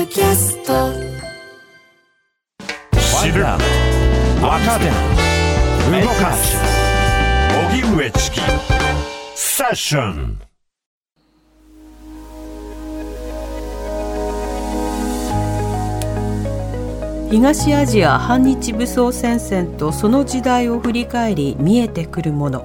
[0.00, 0.72] ドキャスト。
[3.20, 3.58] 知る若
[4.78, 4.86] 手
[6.00, 6.56] 動かす。
[7.70, 8.40] 荻上チキ。
[9.34, 10.40] セッション。
[17.30, 22.64] 東アジア反日武装戦線とその時代を振り返り見えてくるもの。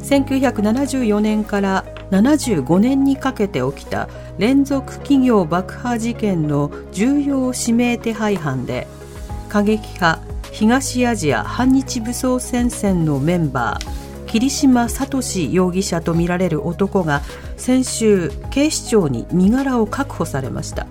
[0.00, 4.08] 1974年から75年にかけて起きた
[4.38, 8.86] 連続企業爆破事件の重要指名手配犯で
[9.48, 10.20] 過激派
[10.52, 15.20] 東アジア反日武装戦線のメンバー桐島聡
[15.52, 17.22] 容疑者とみられる男が
[17.56, 20.86] 先週警視庁に身柄を確保されました。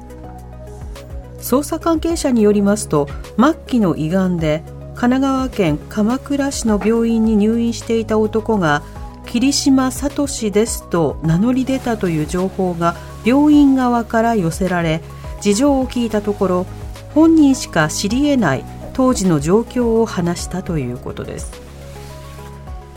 [1.40, 3.08] 捜査関係者によりますと
[3.38, 4.62] 末期の胃がんで
[4.96, 8.84] 神奈川県鎌倉市の病院に入院していた男が
[9.30, 15.02] 桐島聡ですと名乗り出たという情報が病院側から寄せられ
[15.40, 16.66] 事情を聞いたところ
[17.14, 21.62] 本人しか知り得ない当時の状況を話したということです。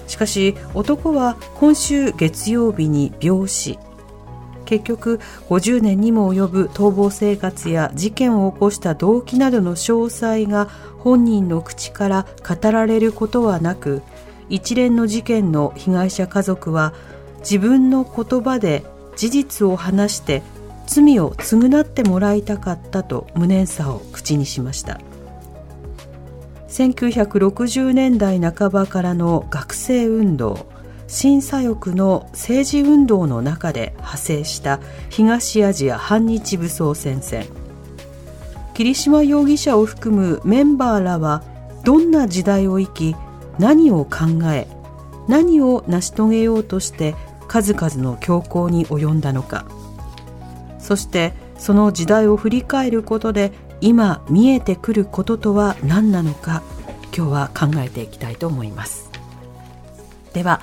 [0.08, 3.78] しかし男は今週月曜日に病死。
[4.64, 14.00] 結局50年にも及ぶ逃亡生活や事件を起こした動機などの詳細が本人の口から語られることはなく
[14.52, 16.92] 一連の事件の被害者家族は
[17.38, 18.84] 自分の言葉で
[19.16, 20.42] 事実を話して
[20.86, 25.00] 罪を償ってもらいたかったと無念さを口にしました。
[26.68, 30.66] 1960年代半ばからの学生運動
[31.06, 37.46] 新左翼の政治運動の中で派生した東アジア反日武装戦線。
[38.74, 41.42] 桐島容疑者を含むメンバーらは
[41.84, 43.16] どんな時代を生き
[43.58, 44.66] 何を考え
[45.28, 47.14] 何を成し遂げようとして
[47.48, 49.66] 数々の強行に及んだのか。
[50.78, 56.62] そしてその時代を振り返ることで今見えてくることとは何なのか
[57.16, 59.10] 今日は考えていきたいと思います。
[60.32, 60.60] では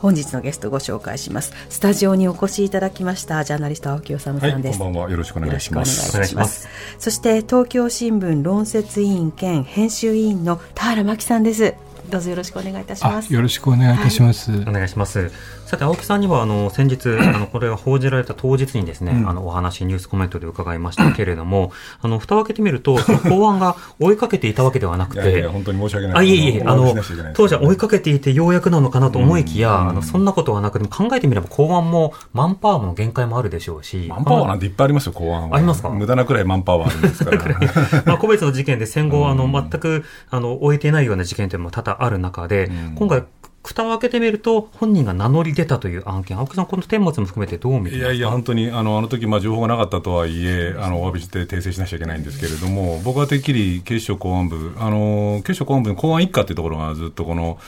[0.00, 1.54] 本日のゲストご紹介します。
[1.70, 5.10] スタジオにお越しいただきましたジャーナリスト青木治さんです、はい、こんばんは。
[5.10, 6.10] よろしくお願いします。
[6.10, 6.68] お願いします。
[6.98, 11.74] そして東京新聞論説委員兼編集委員の田原真紀さんです
[12.10, 13.32] どうぞよろしくお願いいたします。
[13.32, 15.30] よろしくお願いいたします、はい、お願いします
[15.74, 26.16] さて青木さんにはあの先日 あのこれが報じられた当日にですね、うん、あのお話ニュースコメントで伺いましたけれども、 あの蓋を開けてみるとその法案が追いかけていたわけではなくていやいや本当に申し訳ない。
[26.16, 26.94] あいえいえあの
[27.34, 35.90] 当時は追いかけていてようやくなのかなと思いきや、うん、あのそんなことはなくて考えてみれば公安もマンパワーの限界もあるでしょうしマンパワーなんていっぱいありますよ公安ありますか？
[35.90, 37.58] 無駄なくらいマンパワーあるんですから。
[38.06, 43.24] まあ個別の事件で戦後あの全くあの終えていないような事件というのも多々ある中で、今回
[43.64, 57.58] 蓋を開けてみると、本人が名乗り出たという案件、青木さん、この顛末も含めてどう見ていやいや、本当に、あの、あの時、まあ、情報がなかったとはいえ、あの、お詫びして訂正しなきゃいけないんですけれども、僕はてっきり警視庁公安部、あの、警視庁公安部の公安一課っていうところがずっとこの、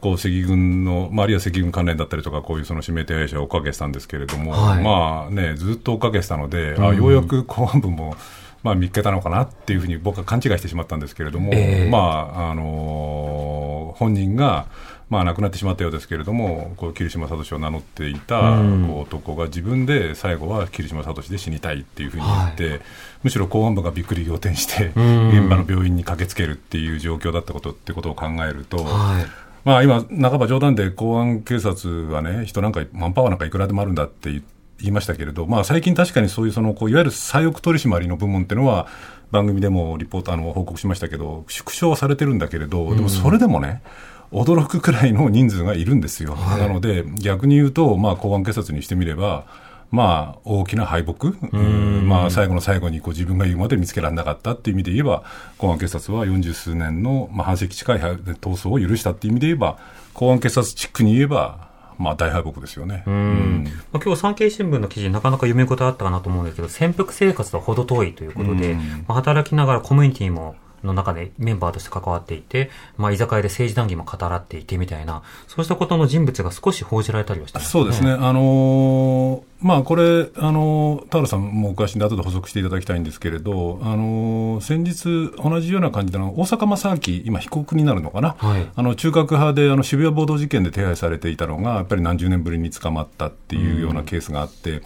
[0.00, 8.16] こう赤軍の、まあ、あるいは赤軍関連だったりとか、こういうその指名手配者を追っかけてたんですけれども、はい、まあね、ずっと追っかけてたので、うん、あようやく公安部も、
[8.62, 14.66] まあ、見つけたのかなっていうふうに僕は勘違いしてしまったんですけれども、えー、まあ、あのー、本人が、
[15.14, 22.80] まあ、亡くなってしまったようですけれども、こう桐島聡を名乗っていたこう男が自分で最後は桐島聡で死にたいっていうふうに言って、はい、
[23.22, 29.26] むしろ公安部がびっくり仰天して、現場の病院に駆けつけるっていう状況だったことってことを考えると、はい、
[29.62, 34.42] まあ、今、半ば冗談で公安警察はね、人なんか、マンパワーなんかいくらでもあるんだって言
[34.80, 38.88] いましたけれど、まあ、最近確かにそういうそのこういわゆる左翼取締りの部門っていうのは、
[39.30, 46.34] 番組でもリポーターの報告しましたけど、縮小はされてるんだけれど、でもそれでもね、うん驚くくらいの人数がいるんですよ。
[46.34, 49.46] はい、なので、逆に言うと、まあ、公安警察にしてみれば、
[49.92, 55.22] まあ、大きな敗北、まあ、最後の最後にこう自分が言うまで見つけられなかったっていう意味で言えば、
[55.56, 59.78] 公安警察は40数年の、まあ、半世紀近い闘争を許したっていう意味で言えば、
[60.14, 63.04] 公安警察チックに言えば、まあ、大敗北ですよね。
[63.06, 63.64] うん。
[63.92, 68.74] まあ、今日産経新聞の記事、なかなか読み応えあったかなと思うんですけど、潜伏生活とは程遠いということで、
[69.06, 78.12] まあ、働きながらコミュニティもの中でメンバーとして関わっていて、まあ、居酒屋で政治談義も語らっていてみたいな、そうしたことの人物が少し報じられたりはしてます、ね、そうですね。
[78.12, 94.82] あのー、まあ、これ、あのー、田原さんもお詳しいんで、後で補足していただきたいんですけれど、あのー、先日、同じような感じでの、大阪正明、今、被告になるのかな、はい、あの中核派であの渋谷暴動事件で手配されていたのが、やっぱり何十年ぶりに捕まったっていうようなケースがあって、うん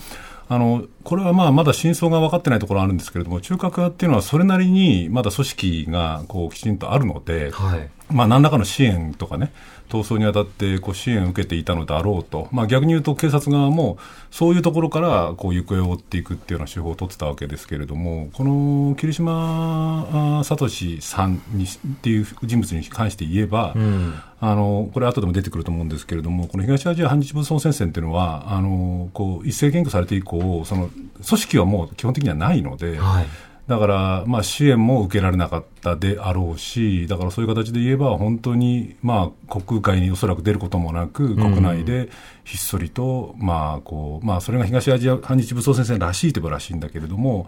[0.50, 9.52] あのこれはまあまだ真相が分かってないところあるんですけれども、中核派っていうのは、それなりにまだ組織がこうきちんとあるので、はい、まあ何らかの支援とかね、
[9.88, 13.98] 逃走にあたってこう支援を受けていたのだろうと、まあ、逆に言うと警察側も
[14.30, 20.68] そういうところからこう行方を追っていくっていうような手法を取ってたわけですけれどもこの桐島聡
[21.00, 21.68] さんにっ
[22.02, 32.98] ていう人物に関して言えば、うん、あのこれ後でも出てくると思うんですけれどもこの東アジア反日武装戦線っていうのはあのこう一斉検挙されて以降その組織はもう基本的にはないので。
[32.98, 33.26] はい
[33.68, 42.08] だから、まあ、支援も受けられなかったであろうし、だからそういう形で言えば、本当に、まあ、国空会におそらく出ることもなく、国内で
[42.44, 47.46] ひっそりと、まあ、こう、まあ、それが東アジア反日武装戦線らしいといえばらしいんだけれども、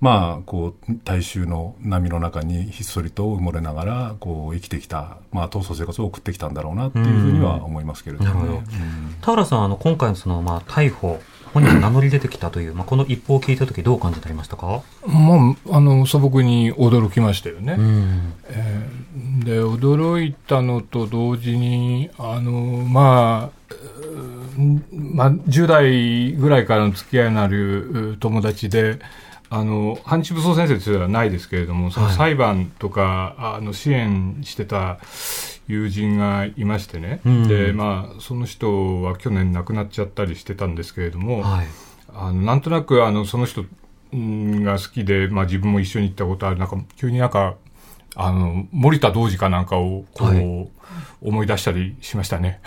[0.00, 8.62] まあ、こう、大衆の波の中にひっそりと埋もれながら、こう、生きてきた、まあ、闘争生活を送ってきたんだろうなっていうふうには思いますけれども、ね、なるほど。
[9.20, 11.20] 田原さん、あの、今回のその、まあ、逮捕、
[11.52, 17.76] 本人が名乗り出てきたという、まあ、この一報を聞いたとき、どう感じてありましたか、まあ、あの素朴に驚きましたよね。
[18.48, 23.60] えー、で驚いたのと同時にあの、まあ
[24.92, 28.98] まあ、10代ぐらいからの付き合いのある友達で、
[29.48, 34.98] あの、反日武装戦線ではないですけれども、その裁判とか、はい、あの、支援してた
[35.70, 41.66] 友人がいましてね、うん、でまあ、その人は去年亡くなっちゃったりしてたんですけれども、はい、
[42.12, 43.64] あのなんとなくあのその人
[44.12, 47.56] が好きで、まあ、自分も一緒に行ったことあるなんか急になんか
[48.16, 50.68] あの森田童子かなんかをこう、はい、
[51.22, 52.60] 思い出したりしましたね。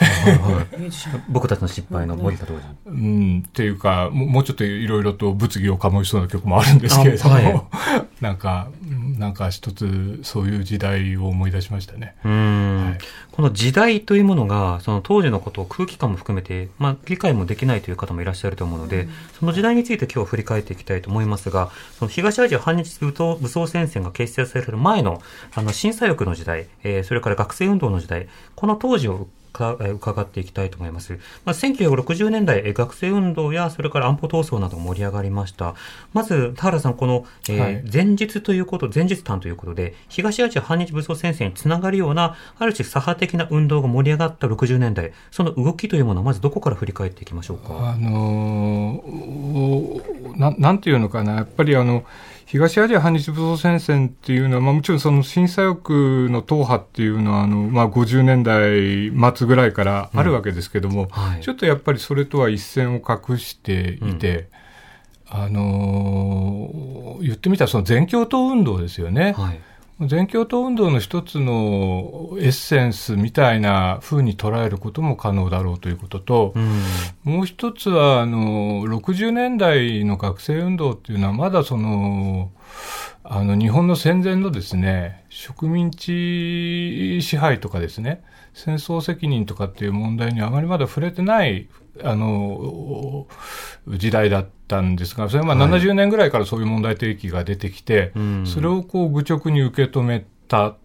[1.30, 2.60] 僕たちの失敗の森田童子。
[2.86, 8.70] うん、っていうかも、もうちょっといろいろと物議を醸しそうな曲もあるんですけれども、はい、 なんか、
[9.18, 12.16] なんか一つそういう時代を思い出しましたね。
[12.24, 19.08] はい、この時代というものが、その当時のことを空気感も含めて、まあ、理解もできないという方もいらっしゃると思うので、
[19.40, 25.22] その時代について今日振り返っていきたいと思いますが、その東アジア反日武装戦線が結成される前の、
[25.56, 28.12] あの、審査欲の時代、えー、それから学生運動の時代、
[28.56, 31.13] この当時をか伺っていきたいと思います。
[31.45, 35.75] まあ、1960年代、学生運動や、それから安保闘争など盛り上がりました。
[36.12, 47.92] まず、田原さん、この、えーはい、前日ということ、前日譚ということで、東アジア反日武装戦線につながるような、ある種左派的な運動が盛り上がった60年代、その動きというものは、まずどこから振り返っていきましょうか？
[47.92, 52.06] あのー、ななんていうのかな、やっぱりあの、
[52.54, 55.92] 東アジア反日武装戦線っていうのは、まあ、もちろんその震災翼
[56.30, 64.50] の党派っていうのはあの、まあ、50年代末ぐらいからあるわけですけども、うんはい、ちょっとやっぱりそれとは一線を画していて、
[65.32, 69.34] うん、あのー、言ってみたらその全共闘運動ですよね。
[69.36, 69.60] はい
[70.08, 76.82] 全共闘運動の一つのエッセンスみたいな風に捉えることも可能だろうということと、うん、
[77.24, 82.52] もう一つはあの60年代の学生運動っていうのはまだその
[83.24, 88.24] あの日本の戦前のですね植民地支配とかですね
[88.54, 91.70] 戦争責任とかっていう問題にあまりまだ触れてない
[92.01, 93.28] あの
[93.88, 100.75] 時代だったんですが、それはまあ70年ぐらいからそういう問題提起が出てきて、はい、それをこう愚直に受け止めた、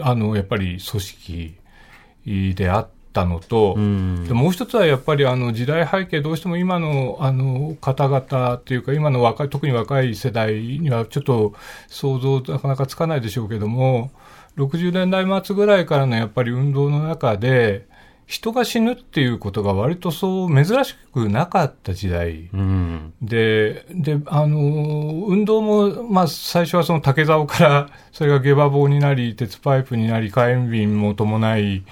[0.00, 1.54] あのやっぱり組織
[2.54, 3.80] であったのと、で
[4.34, 11.54] もう一つはやっぱりあの時代背景、どうしても今のあの方々っていうか、今の若い、特に若い世代にはちょっと
[11.88, 14.10] 想像なかなかつかないでしょうけども、
[14.58, 17.90] 60年代末ぐらいからのやっぱり運動の中で、
[18.26, 24.58] 人が死ぬっていうことが割とそう珍しくなかった時代、うん、でであの
[25.26, 31.84] 運動も、まあ、最初はその竹竿から それが下馬棒になり鉄パイプになり火炎瓶も伴い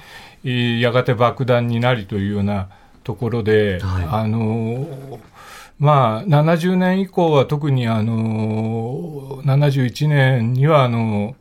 [0.43, 2.69] やがて爆弾になりというような
[3.05, 5.21] ところで、はい、あの
[5.79, 11.35] まあ、70年以降は特にあの71年にはあの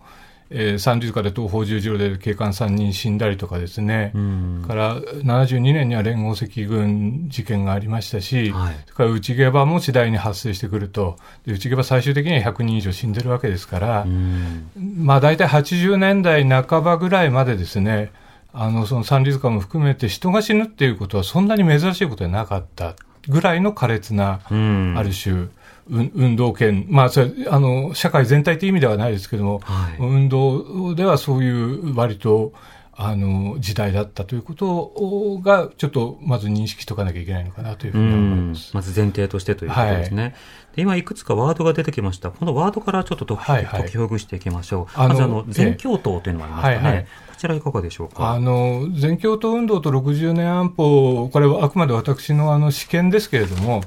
[0.52, 18.12] えー、三十日で東方十字路で警官3人死んだりとかですね、うん、から72年には連合赤軍事件がありましたし、はい、それから内下馬も次第に発生してくると、で内下馬最終的には100人以上死んでるわけですから、うん、まあ大体80年代半ばぐらいまでですね、
[18.52, 22.96] あのその三里塚も含めて人が死ぬっていうことはそんなに珍しいことはなかった
[23.28, 25.50] ぐらいの苛烈な、うん、ある種、
[25.90, 32.54] 運動権、まあそれあの、社会全体という意味ではないですけども、はい、運動ではそういう割と、
[33.02, 38.76] あの時代だったということが、ちょっとまず認識しておかなきゃいけないのかなというふうに思います。
[38.76, 40.22] まず前提としてということですね。
[40.24, 40.34] はい、
[40.76, 42.30] で今、いくつかワードが出てきました。
[42.30, 45.00] このワードからちょっと解き,、はいはい、解きほぐしていきましょう。
[45.00, 46.76] まずあの、全共闘というのもありましたね。
[46.76, 48.32] はいはい、こちらいかがでしょうか？
[48.32, 53.82] あの、全共闘運動と60年安保、これはあくまで私のあの試験ですけれども、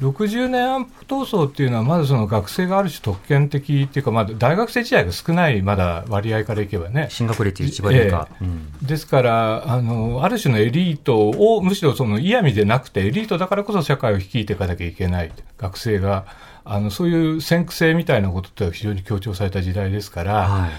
[0.00, 7.08] 60年安保闘争っていうのは、まずその学生がある種特権的っていうか、まだ大学生時代が少ない、まだ割合からいけばね。
[7.10, 8.44] 進学率一番以下、え
[8.82, 16.24] えですからあの、ある種のエリートを、むしろその嫌味でなくて、エリートだからこそ社会を率いていかなきゃいけない、学生が、
[16.64, 20.34] あのそういう先駆性みたいなことって非常に強調された時代ですから。
[20.48, 20.70] はい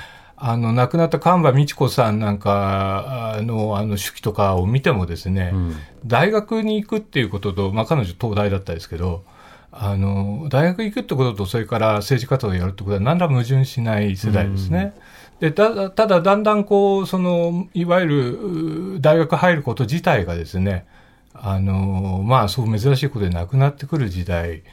[0.44, 9.24] あの、亡くなった神場美智子さんなんかの、あの、手記とかを見てもですね、うん大学に行くっていうことと、まあ、彼女東大だったですけど、
[9.72, 14.96] あの、大学行くってことと、それから政治活動をやるってことは何ら矛盾しない世代ですね。
[15.40, 20.88] で、ただ、ただ、だんだんこう、その、いわゆる、う大学入ること自体がですね、
[21.36, 24.64] あの、まあ、そう珍しいことでなくなってくる時代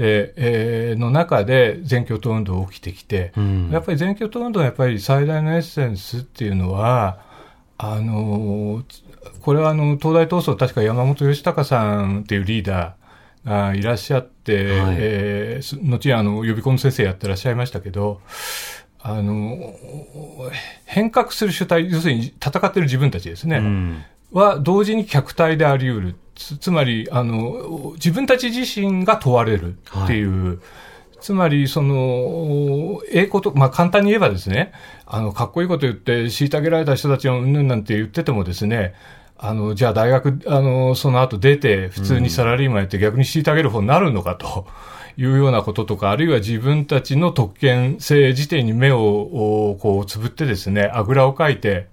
[0.00, 7.20] で、えーの中で全共闘運動起きてきて、うんやっぱり全共闘運動のやっぱり最大のエッセンスっていうのは、
[7.76, 8.82] あの
[9.42, 18.22] これはあの東大闘争、確か山本義孝さんっていうリーダーがいらっしゃって、はいえーす後にあの予備校の先生やってらっしゃいましたけど、
[19.02, 19.74] あの
[20.86, 23.58] 変革する主体、要するに戦ってる自分たちですね。
[23.58, 24.02] うん
[24.32, 26.14] は同時に客体であり得る。
[26.34, 30.60] つつまり、あの、自分たち自身が問われるっていう、
[31.20, 34.72] つまり、その、ええこと、まあ簡単に言えばですね、
[35.06, 38.94] あの、かっこいいこと言って、虐げられた人たちのうんぬんなんて言っててもですね、
[39.36, 44.66] あの、じゃあ大学、あの、その後出て、普通にサラリーマンやって逆に虐げる方になるのかと。
[45.16, 49.00] いうようなこととか、あるいは自分たちの特権性自体に目を
[49.72, 51.88] おこうつぶってですね、あぐらをかいて、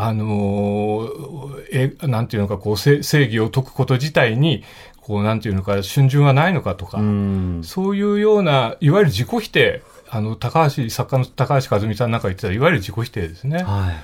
[0.00, 4.62] あのーえ、なんていうのか、こう、せ正義を解くこと自体に、
[5.00, 13.64] こう、なんていうのか、春巡はないのかとか、うんそういうような、いわゆる自己否定、あの、高橋、作家の高橋和美さんなんか言ってた、いわゆる自己否定ですね。
[13.64, 13.96] はい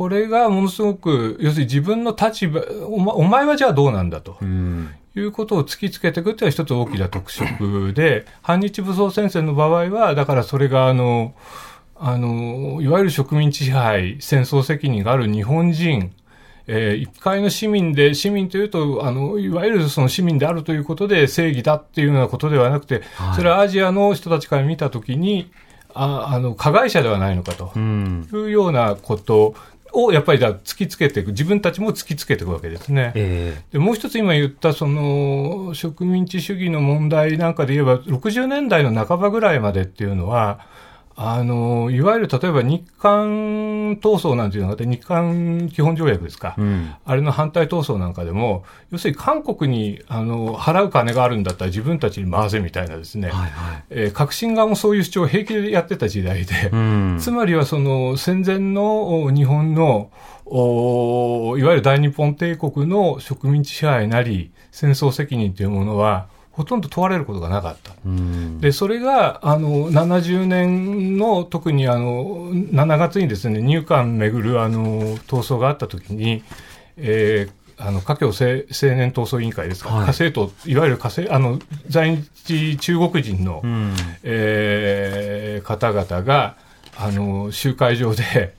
[0.00, 4.38] これがものすごく、要するに自分の立場、お前お前はじゃあどうなんだと。
[4.40, 11.34] うんいうことを突きつけていくというのは一つ大きな特色で、反日武装戦線の場合は、だからそれがあの、
[12.02, 16.12] あの、いわゆる植民地支配、戦争責任がある日本人、
[16.66, 23.36] えー一介の市民で、市民というと、あの、いわゆるその市民であるということで正義だっていうようなことではなくて、はい。
[23.36, 25.52] それはアジアの人たちから見たときに、
[25.92, 27.72] ああの、加害者ではないのかと。
[27.76, 28.26] うん。
[28.32, 29.54] いうようなこと
[29.92, 33.12] を、やっぱりだ突きつけていく、自分たちも突きつけていくわけですね。
[33.14, 40.60] えでもう一つ今言ったその植民地主義の問題なんかで言えば60年代の半ばぐらいまでっていうのは
[41.22, 46.94] あのいわゆる例えば日韓闘争なんていうのがあって日韓基本条約ですか、えうん。
[47.04, 53.84] あれの反対闘争なんかでも要するに韓国にあの払う金があるんだったら自分たちに回せみたいなですね、はいはい。
[53.90, 57.18] えー革新側もそういう主張を平気でやってた時代で、うん。
[57.20, 60.10] つまりはその戦前のお日本の
[60.46, 67.92] おいわゆる大日本帝国の植民地支配なり戦争責任というものはほとんど問われることがなかった。
[68.04, 68.60] うん。
[68.60, 76.42] で、それが、あの、70年の、特にあの、7月にですね、入管めぐる、あの、闘争があったときに、
[76.96, 80.06] えーあの、華僑青青年闘争委員会ですか、はい。
[80.06, 82.14] 火星党、いわゆる火星、あの、在
[82.44, 83.94] 日中国人の、うん。
[84.22, 86.56] えー方々が、
[86.98, 88.54] あの、集会場で、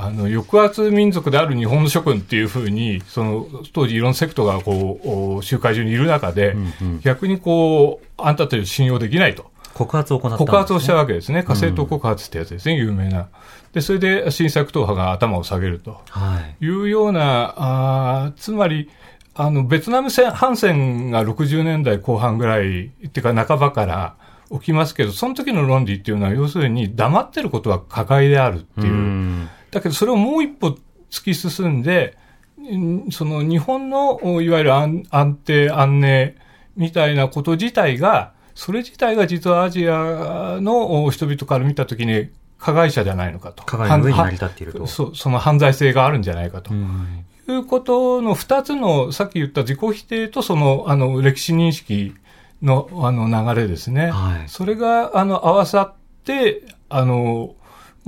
[0.00, 9.50] あの、抑圧民族である日本の諸君っていうふうに、その、当時いろんなセクトがこう、お集会中にいる中で、うんうん逆にこう、あんたたちを信用できないと。
[9.74, 11.42] 告発を行ったんですね告発をしたわけですね。
[11.42, 13.26] 火星島告発ってやつですね、有名な。
[13.72, 18.88] で、それで新作党派が頭を下げるとはいいうような、あーつまり、
[19.34, 24.14] あの、ベトナム戦反戦が60年代後半ぐらい、っていうか半ばから
[24.52, 28.92] 起きますけど、その時の論理っていうのは、要するに黙ってることは加害であるっていう。
[28.92, 30.78] んだけど、それをもう一歩
[31.10, 32.16] 突き進んで、
[32.60, 36.36] んその日本の、おいわゆる安安定、安寧
[36.76, 43.62] みたいなこと自体が、それ自体が実はアジアのお人々から見たときに加害者じゃないのかと。
[43.64, 46.72] 加害の上に成り立っているとはそう、その犯罪性があるんじゃないかと。
[46.72, 52.14] うんいうことの二つの、さっき言った自己否定とその、あの、歴史認識
[52.62, 54.10] の、あの、流れですね。
[54.10, 55.94] はいそれが、あの、合わさっ
[56.24, 57.54] て、あの、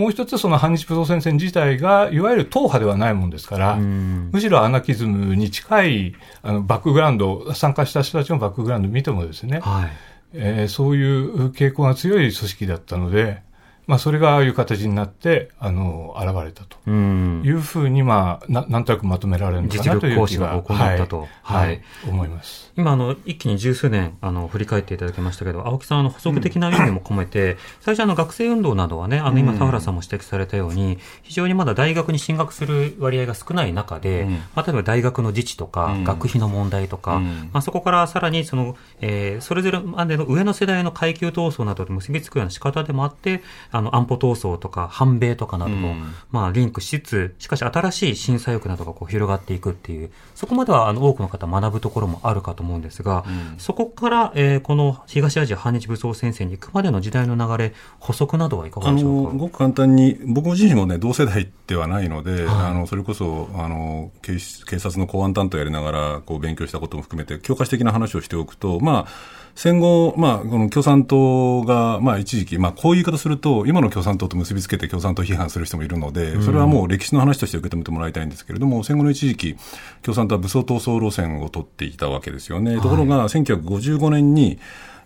[0.00, 4.30] もう一つその反日武装戦線自体が、いわゆる党派ではないもんですから、うん。
[4.32, 9.90] むしろアナキズムに近い、あの、バックグラウンド、参加した人たちのバックグラウンドを見てもですね、はい。
[10.32, 13.42] えーそういう傾向が強い組織だったので、
[13.90, 16.76] まあ、それがああいう形になって、あの、現れたと。
[16.86, 17.42] うん。
[17.44, 21.22] いうふうに、まあ、ななんとなくまとめられるのかなという気実力行使が行ったと。
[21.22, 21.66] はい、はい。
[21.66, 21.82] はい。
[22.08, 22.72] 思います。
[22.76, 34.30] 今あの、一気に十数年あの振り返っていただきましたけど、青木さん、あの補足的な意味も込めて、最初、あの学生運動などはね、あの今、田原さんも指摘されたように、非常にまだ大学に進学する割合が少ない中で、うん。
[34.54, 36.04] まあ、例えば大学の自治とか、うん。
[36.04, 37.50] 学費の問題とか、うん。
[37.52, 43.42] まあ、そこからさらにその、えーそれぞれまでの上の世代の階級闘争などと結びつくような仕方でもあって、
[43.72, 46.12] あの安保闘争とか反米とかなども、うん。
[46.30, 53.24] まあ、リンクしつつ、しかし新しい審査欲などがこう広がっていくっていう、そこまではあの多くの方学ぶところもあるかと思うんですが、
[53.58, 59.32] そこから、えーこの東アジア反日武装戦線に行くまでの時代の流れ、補足などはいかがあでしょうか？
[59.32, 62.66] のごく簡単に、僕自身もね、同世代ではないので、はい。
[62.70, 79.56] あのそれこそあの警視警察の公安担当やりながらこう勉強したことも含めて、教科書的な話をしておくと、まあ、戦後、まあ、この共産党が、まあ、一時期、まあ、こういう言い方すると、今の共産党と結びつけて共産党批判する人もいるので、それはもう歴史の話として受け止めてもらいたいんですけれども、戦後の一時期、
[80.00, 82.76] 共産党は武装闘争路線を取っていたわけですよね。
[82.76, 84.58] ところが、1955年に、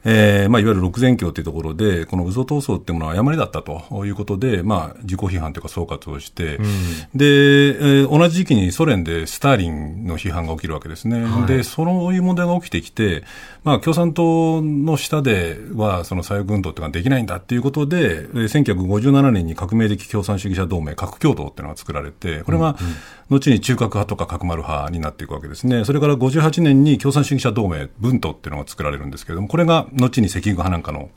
[0.05, 6.59] えーまあ、いわゆる六全教というところで、この武装闘争っていうものは誤りだったということで、まあ、自己批判というか総括をして、
[7.15, 11.25] で、えー同じ時期にソ連でスターリンの批判が起きるわけですね。
[11.47, 13.25] で、そういう問題が起きてきて、
[13.65, 22.77] まあ、共産党の下では、その左翼運動っていうのはできないんだっていうことで、えー1957年に革命的共産主義者同盟、核共同っていうのが作られて、これが、
[23.31, 25.85] 後に中核派とか核丸派になっていくわけですね。
[25.85, 31.11] それから58年に共産主義者同盟、文党っていうのが作られるんですけれども、これが後に赤軍派なんかの、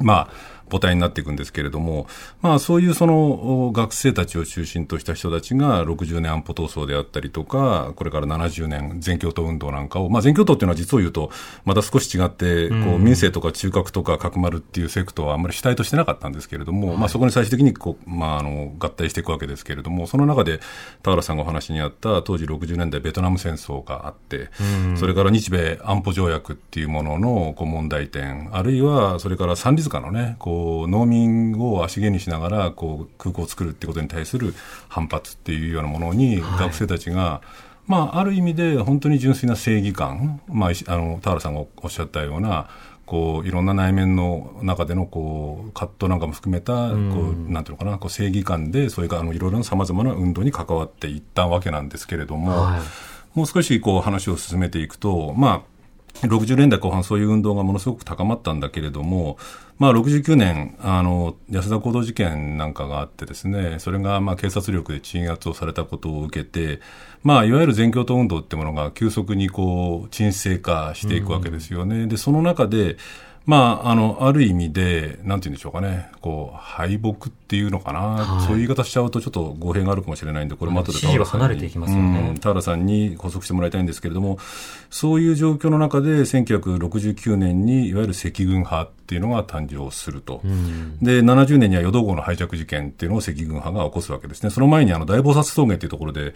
[0.00, 2.08] まあ、母体になっていくんですけれども、
[2.42, 11.30] まあ、そういうそのお学生たちを中心とした人たちが60年安保闘争であったりとか、これから70年全共闘運動なんかを、まあ、全共闘っていうのは実を言うと、
[11.64, 20.58] また少し違って、こう、民政とか中核とか核丸っていうセクトはあんまり主体としてなかったんですけれども、まあ、そこに最終的にこう、まあ、あの、合体していくわけですけれども、その中で、
[21.02, 24.50] 田原さんがお話にあった当時60年代ベトナム戦争があって、
[24.96, 34.54] それから日米安保条約っていうもののこう問題点、あるいはそれから三里塚のね、こう農民を足毛にしながらこう空港を作るってことに対する
[34.88, 37.42] 反発っていうようなものに学生たちが、
[37.86, 42.68] まあ、ある意味で本当に純粋な正義感、まあ、あの田原さんがおっしゃったような、
[43.06, 52.80] こういろんな内面の中でのこう葛藤なんかも含めた、こうなんていうのかな、こう正義感で、それからあのいろいろなさまざまな運動に関わっていったわけなんですけれども、はい。
[53.38, 55.62] もう少しこう話を進めていくと、まあ、
[56.22, 59.36] 60年代後半そういう運動がものすごく高まったんだけれども、
[59.78, 66.80] まあ、69年、あの、安田行動事件なんかがあってですね、それがまあ警察力で鎮圧をされたことを受けて、
[67.24, 72.06] まあ、いわゆる全共闘運動ってものが急速にこう、沈静化していくわけですよね。
[72.06, 72.96] で、その中で、
[73.46, 78.46] まあ、あの、ある意味で、なんて言うんでしょうかね、こう、敗北っていうのかな、はい。
[78.46, 82.28] そういう言い方しちゃうとちょっと語弊があるかもしれないんで、これも後で支持は離れていきますよね。
[82.30, 82.38] うん。
[82.38, 84.38] 田原さんに補足してもらいたいんですけれども、
[84.88, 90.40] そういう状況の中で、1969年にいわゆる赤軍派っていうのが誕生すると。
[91.02, 94.48] で、70年には淀号のハイジャック事件っていうのを赤軍派が起こすわけですね。
[94.48, 96.32] その前にあの大菩薩峠っていうところで、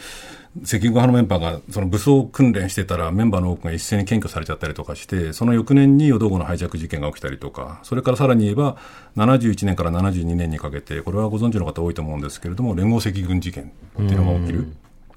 [0.63, 8.77] 赤軍派のメンバーがその武装訓練してたらメンバーの多くが一斉に検挙されちゃったりとかして、その翌年に淀号のハイジャック事件が起きたりとか、それからさらに言えば、
[9.17, 14.73] 71年から72年にかけて、これはご存知の方多いと思うんですけれども、連合赤軍事件っていうのが起きる。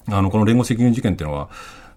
[0.08, 1.50] あの、この連合赤軍事件っていうのは、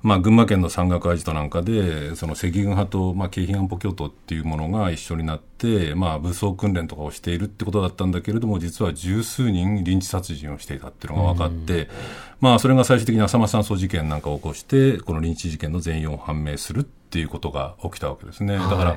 [0.04, 11.88] まあ、群馬県の山岳アジトなんかで、その赤軍派と、まあ、京浜安保共闘っていうものが一緒になって、まあ、武装訓練とかをしているってことだったんだけれども、実は十数人リンチ殺人をしていたっていうのが分かって、
[12.38, 18.58] まあ、それが最終的に浅間山荘事件なんかを起こして、このリンチ事件の全容を判明するっていうことが起きたわけですね。
[18.58, 18.96] だから、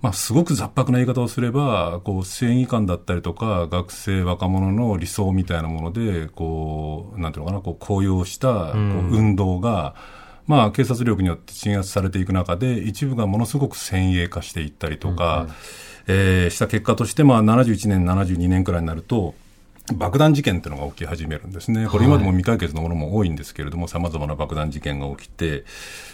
[0.00, 9.96] まあ、すごく雑白な言い方をすれば、こう、正義感だったりとか、学生、若者の理想みたいなもので、こう、なんていうのかな、こう、高揚した、こう、運動が、
[10.50, 15.46] まあ、警察力によって鎮圧されていく中で、一部がものすごく先鋭化していったりとか、
[16.08, 19.36] えーした結果として、まあ、71年、72年くらいになると、
[19.92, 21.86] 爆弾事件っていうのが起き始めるんですね。
[21.86, 25.64] これ今でも未解決のものも多いんですけれども、様々な爆弾事件が起きて、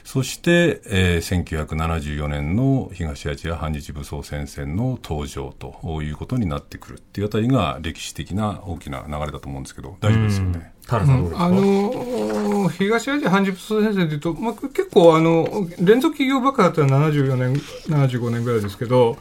[0.04, 10.72] そして、えー1974年の東アジア反日武装戦線の登場ということになってくるっていうあたりが歴史的な大きな流れだと思うんですけど、大丈夫ですよね？
[10.86, 17.54] 田原さんどうですか、あの東アジア反日武装戦線でいうと、まあ、結構あの連続企業爆破ってのは74年
[17.88, 19.18] 75年ぐらいですけど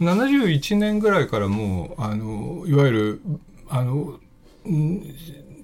[0.00, 3.20] 71年ぐらいからもうあのいわゆる
[3.72, 4.18] あの
[4.68, 5.02] ん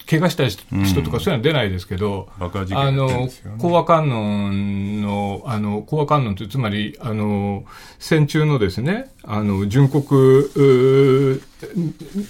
[0.09, 7.65] 怪我した人とかそういうのは出ないですけど、爆破事件あの講和観音の、あの、講和観音ってつまり、あの、
[7.99, 10.03] 戦中のですね、あの、純国、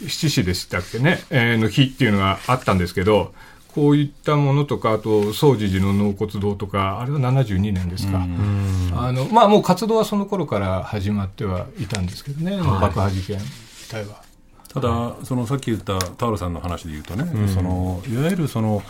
[0.09, 3.33] 七士でしたっけね、えーの日っていうのがあったんですけど、
[3.73, 8.27] こういったものとか、あと、総持寺の納骨堂とか、あれは72年ですか。
[8.97, 14.28] あの、まあもう活動はその頃から始まってはいたんですけどね、爆破事件自体は。
[14.73, 18.83] ただ、そのさっき言った田原さんの話で言うとね、そのいわゆるその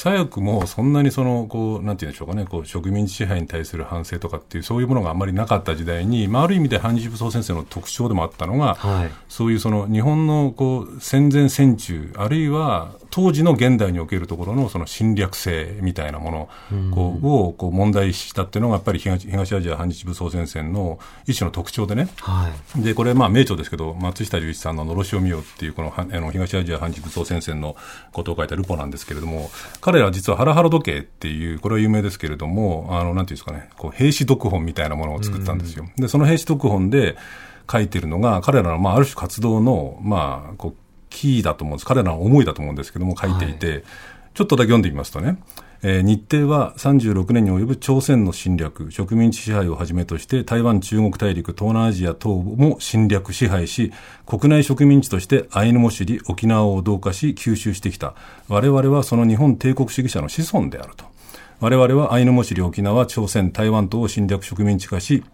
[0.00, 9.10] 左翼もそんなにそのこうなんて言うんでしょうかね、こう植民地支配に対する反省とかっていうそういうものがあまりなかった時代に、まあ、ある意味で反日武装先生の特徴でもあったのが、はい。
[9.28, 16.48] そういうその日本のこう戦前戦中、あるいは当時の現代におけるところのその侵略性みたいなもの
[16.94, 22.08] こうをこう問題視したっていうのが、やっぱり東東アジア反日武装戦線の一種の特徴でね。
[22.20, 22.82] はい。
[22.82, 27.76] で、これ、まあ、名著ですけど、松下隆一さんののろしを見ようっていう、この、はあの、東アジア反日武装戦線の
[28.12, 29.50] ことを書いたルポなんですけれども、
[29.90, 35.84] 彼らは実はハラハラ時計っていう、これは有名ですけれども、あの、なんていうんですかね、こう、兵士読本みたいなものを作ったんですよ。
[35.96, 37.16] で、その兵士読本で
[37.70, 40.74] 書いてるのが、彼らの、まあ、ある種活動の、まあ、こう、
[41.08, 41.86] キーだと思うんです。
[41.86, 43.82] 彼らの思いだと思うんですけども、書いていて、
[44.34, 45.38] ちょっとだけ読んでみますとね、
[45.82, 53.90] えー日程は36年に及ぶ朝鮮の侵略、植民地支配をはじめとして、台湾、中国大陸、東南アジア等も侵略、支配し、
[54.26, 58.14] 国内植民地としてアイヌモシリ、沖縄を同化し、吸収してきた。
[58.48, 61.06] 我々はその日本帝国主義者の子孫であると。
[61.60, 65.24] 我々はアイヌモシリ、沖縄、朝鮮、台湾等を侵略植民地化し、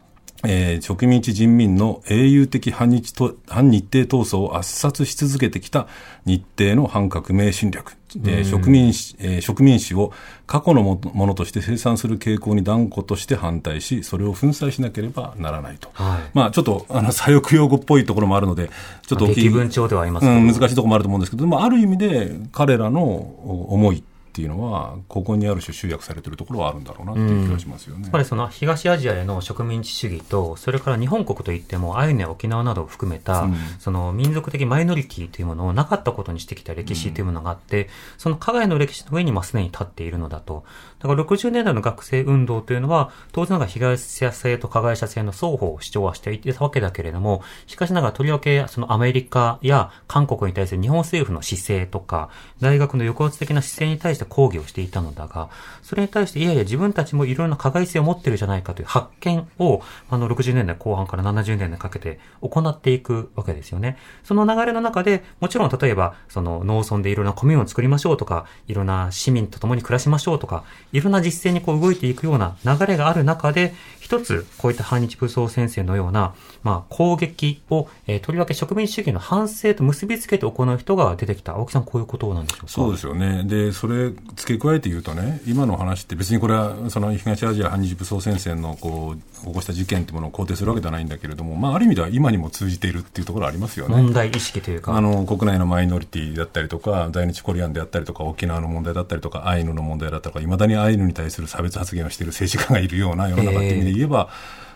[0.45, 5.87] えー植民地人民の英雄的反日と反日程闘争を圧殺し続けてきた
[6.25, 10.13] 日程の反革命侵略、えー植民史えー植民史を
[10.47, 15.91] 過去のもものとして生産する傾向に断固として反対し、それを粉砕しなければならないと。
[15.93, 16.31] はい。
[16.35, 18.71] まあ、ちょっと、あの、左翼用語っぽいところもあるので、
[19.07, 23.99] ちょっと大きい激文調ではあります難しいところもあると思うんですけど、まあ、ある意味で彼らのお思い。
[23.99, 24.03] っ
[24.37, 28.03] ていうのは、ここにある種集約されているところはあるんだろうなっていう気がしますよね。
[28.03, 40.65] やっぱりその東アジアへの植民地主義と、それから日本国といっても、アイヌや沖縄などを含めた、その民族的マイノリティというものをなかったことにしてきた歴史というものがあって、その加害の歴史の上にまあすでに立っているのだと。
[41.01, 52.31] だから60年代の学生運動というのは、当然ながら被害者性と加害者性の双方を主張はしていたわけだけれども、しかしながらとりわけそのアメリカや韓国に対する日本政府の姿勢とか、
[52.61, 55.49] 大学の抑圧的な姿勢に対して抗議をしていたのだが、
[55.83, 63.99] それに対していやいや自分たちもいろんな加害性を持ってるじゃないかという発見を、あの60年代後半から70年代にかけて行っていくわけですよね。
[64.25, 81.55] その流れの中で、もちろん例えば、その農村でいろんなコミューンを作りましょうとか、いろんな市民と共に暮らしましょうとか、いろんな実践にこう動いていくような流れがある中で、一つ、こういった反日武装戦線のような、まあ、攻撃を、えーとりわけ植民地主義の反省と結びつけて行う人が出てきた。
[81.55, 82.69] 青木さん、こういうことなんでしょうか？
[82.69, 83.43] そうですよね。
[83.45, 93.97] で、それ付け加えて言うとね、今の話って別にこれはその東アジア反日武装戦線のこう起こした事件っていうものを肯定するわけではないんだけれども、まあある意味では今にも通じているっていうところはありますよね。
[93.97, 94.97] 問題意識というか。
[94.97, 104.29] あの国内のマイノリティだったりとか、在日コリアンであったりとか、沖縄の問題だったりとか、アイヌの問題だったりとか、いまだにアイヌに対する差別発言をしている政治家がいるような世の中っていう意味で言えば、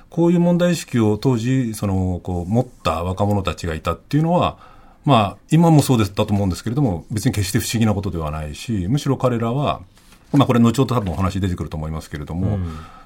[0.08, 4.58] こういう問題意識を当時そのこう持った若者たちがいたっていうのは、
[5.04, 9.80] まあ、今もそうだったと思うんですけれども、別に決して不思議なことではないし、むしろ彼らは、
[10.32, 12.58] まあ、これ、後ほど多分お話出てくると思いますけれども、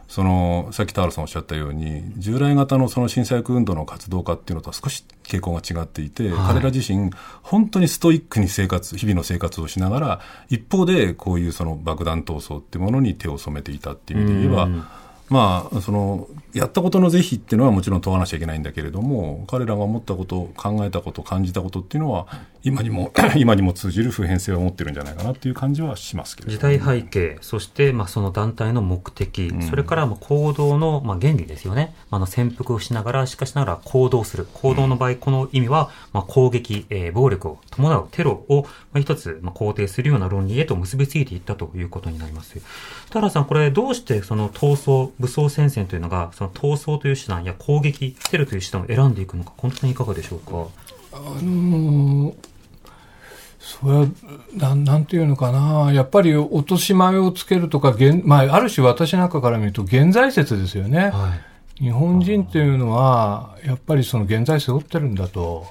[0.09, 6.55] そのさっき田原さんおっしゃったように、従来型のその震災役運動の活動家っていうのとは少し傾向が違っていて、はい。
[6.55, 7.11] 彼ら自身、
[7.43, 14.85] 本当にストイックに生活、日々の生活をしながら、一方でこういうその爆弾闘争っていうものに手を染めていたっていう意味で言えば、うん。
[15.31, 22.27] まあ、そのやったことの是非っていうのはもちろん問わなきゃいけないんだけれども彼らが思ったこと考えたこと感じたことっていうのは
[22.63, 31.95] 今にも 今にも通じる普遍性を持ってるんじゃないかなっていう感じはしますけれど時代背景、そして、まあ、その団体の目的、それから、まあ、行動の、まあ、原理ですよね。
[32.11, 34.47] あの、潜伏をしながら、しかしながら行動する。
[34.55, 42.61] 行動の場合、この意味は、まあ、攻撃、えー暴力を伴うテロを、まあ、一つ、まあ、肯定するような論理へと結びついていったということになります。
[43.11, 50.69] 田原さん、これ、どうして、その、闘争、武装戦線というのが、その、闘争という手段や攻撃、テロという手段を選んでいくのか、本当にいかがでしょうか？
[51.13, 52.35] あのー
[53.67, 54.07] それは
[54.55, 61.09] なん、なんていうのかな、やっぱり落とし前をつけるとか、現まあ、ある種私なんかから見ると、現在説ですよね。
[61.09, 61.35] は
[61.81, 61.85] い。
[61.85, 65.67] 日本人っていうのは、やっぱりその現在背負ってるんだと。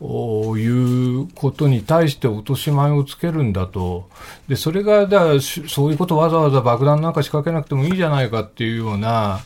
[0.00, 4.08] おいうことに対して落とし前をつけるんだと。
[4.48, 9.40] で、それが、だそういうことわざわざ爆弾なんか仕掛けなくてもいいじゃないかっていうような、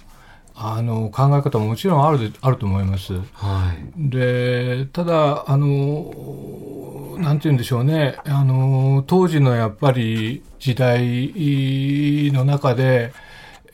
[0.59, 3.13] あの、考え方ももちろんあるで、あると思います。
[3.35, 4.11] はい。
[4.11, 13.13] で、ただ、あの、なんて言うんでしょうね、あの、当時のやっぱり時代の中で、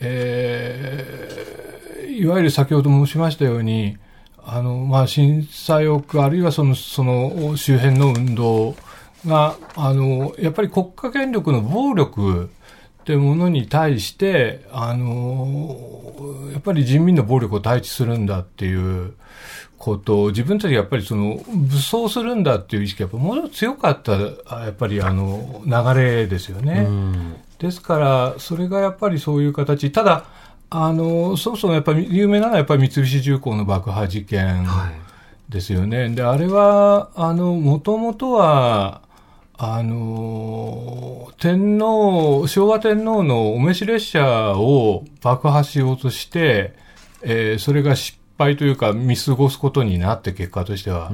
[0.01, 3.97] えー、いわゆる先ほど申しましたように、
[4.45, 8.75] あの、まあ、震災欲、あるいはその、その周辺の運動
[9.25, 12.49] が、あの、やっぱり国家権力の暴力
[13.03, 15.77] ってものに対して、あの、
[16.53, 19.13] やっぱり人民の暴力を対峙するんだっていう
[19.77, 26.87] ことを、自分たちやっぱりその、武装するんだっていう意識がもの強かった、やっぱりあの、流れですよね。
[27.59, 30.25] ですから、それがやっぱりそういう形、ただ、
[30.69, 34.65] あの、そもそもやっぱり有名なのはやっぱり三菱重工の爆破事件
[35.49, 36.03] ですよね。
[36.03, 39.02] はい、で、あれは、あの、もともとは、
[39.57, 46.73] あの、天皇、昭和天皇のお召し列車を爆破しようとして、
[47.21, 51.11] えー、それが失敗というか見過ごすことになって結果としては。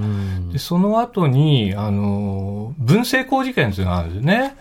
[0.52, 4.56] でその後に、あの、文政工事件というのがあるんですね。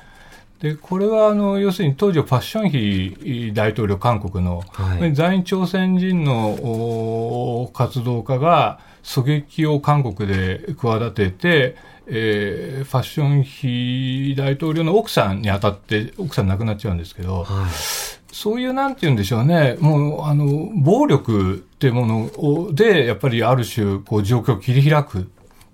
[0.60, 11.76] で、これは、あの、要するに当時はファッションヒ大統領、韓国の、はい、在日朝鮮人の活動家が狙撃を韓国で企てて、
[12.10, 25.24] えー、ファッションヒ大統領の奥さんに当たって、奥さん亡くなっちゃうんですけど、はい、そういうなんて言うんでしょうね、もう、あの、暴力っていうもので、やっぱりある種、こう、状況を切り開くっ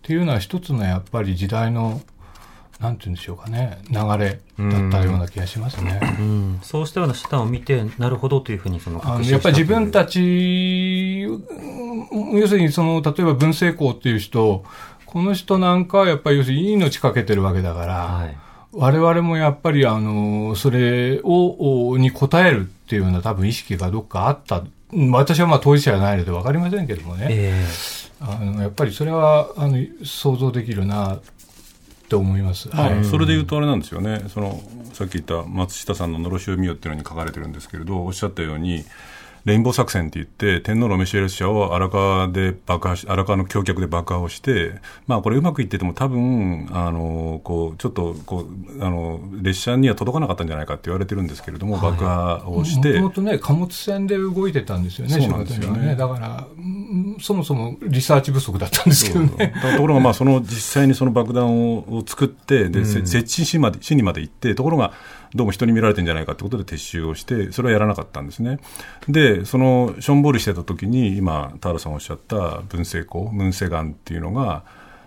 [0.03, 2.01] ていうのは一つのやっぱり時代の
[2.81, 6.01] なんて言うんでしょうかね、流れだったような気がしますね。
[6.19, 14.65] うん、そうしたような手段を見て、なるほどというふうにそのあのやっぱり自分たち、要するにその、例えば文政公っていう人、
[15.15, 18.37] この人なんかはやっぱり要するに命かけてるわけだから、はい、
[18.73, 24.65] 我々もやっぱりあの、それを、に応えるっていうような多分意識がどっかあった。
[25.13, 27.29] 私はまあ当事者じゃないので分かりませんけどもね。
[27.31, 31.21] えー、あのやっぱりそれはあの想像できるなっ
[32.09, 34.25] て思います、はい、それでいうとあれなんですよね。
[34.29, 34.61] その
[34.95, 38.85] さっき言った松下さんの「のろしを見よ」っていうのに書かれてるんですけれどおっしゃったように
[39.45, 52.95] レインボー作戦って言って、天皇の召し列車を荒川で爆破し、荒川の橋脚で爆破をして、まあこれうまくいってても多分、あの、こう、ちょっと、こう、あの、列車には届かなかったんじゃないかって言われてるんですけれども、はい、爆破をして。
[53.01, 55.95] もともとね、貨物船で動いてたんですよね、そうなんですよね。
[55.95, 56.47] だから、
[57.21, 59.53] そもそもリサーチ不足だったんですけどね。
[59.75, 64.93] ところが、まあその実際にその爆弾を作って、で、うん、設置市まで、市にまで行って、ところが、
[65.35, 68.61] どうも人に見られてんじゃないかってことで撤収をして、それはやらなかったんですね。
[69.09, 74.63] で、そのしょんぼりしてた時に、今、田原さんおっしゃった文政公、ムンセガンっていうのが、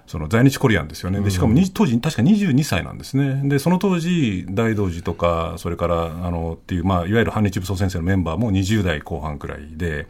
[0.05, 1.19] その在日コリアンですよね。
[1.21, 3.41] で、しかも当時、確か22歳なんですね。
[3.47, 10.07] で、その当時、大道寺とか、それから、あの、っていう、まあ、いわゆる反日武装先生のメンバーも20代後半くらいで、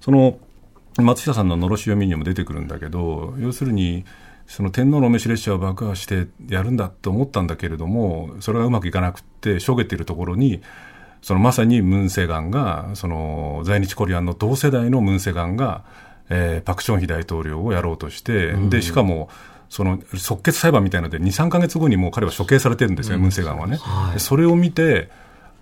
[0.00, 0.38] その、
[0.98, 4.04] 松下さんののろし読みにも出てくるんだけど、要するに、
[4.46, 10.62] その天皇のお召し列車を爆破してやるんだと思ったんだけれども、それがうまくいかなくて、しょげているところに、
[11.22, 15.84] そのまさにムン・セガンが、その在日コリアンの同世代のムン・セガンが、
[16.28, 19.28] えー、パク・チョンヒ大統領をやろうとして、うん、で、しかも、
[19.68, 23.78] その即決裁判みたいなので、2、3か月後にもう彼は処刑されてるんですよ、うん、ムン・セガンはね。
[23.78, 25.10] はい、それを見て、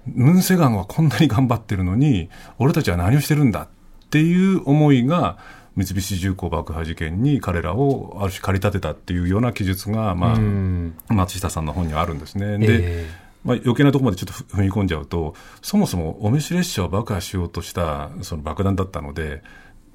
[0.06, 3.68] ムン・セガンはこんなに頑張ってるのに、俺たちは何をしてるんだっ
[4.10, 5.38] ていう思いが、
[5.76, 12.58] 三菱重工爆破事件に彼らをある種駆り立てたっていうような記述が、まあ、松下さんの本にはあるんですね。
[12.58, 19.42] で、えーまあ、余計なところまでちょっと踏み込んじゃうと、そもそもお召し列車を爆破しようとしたその爆弾だったので、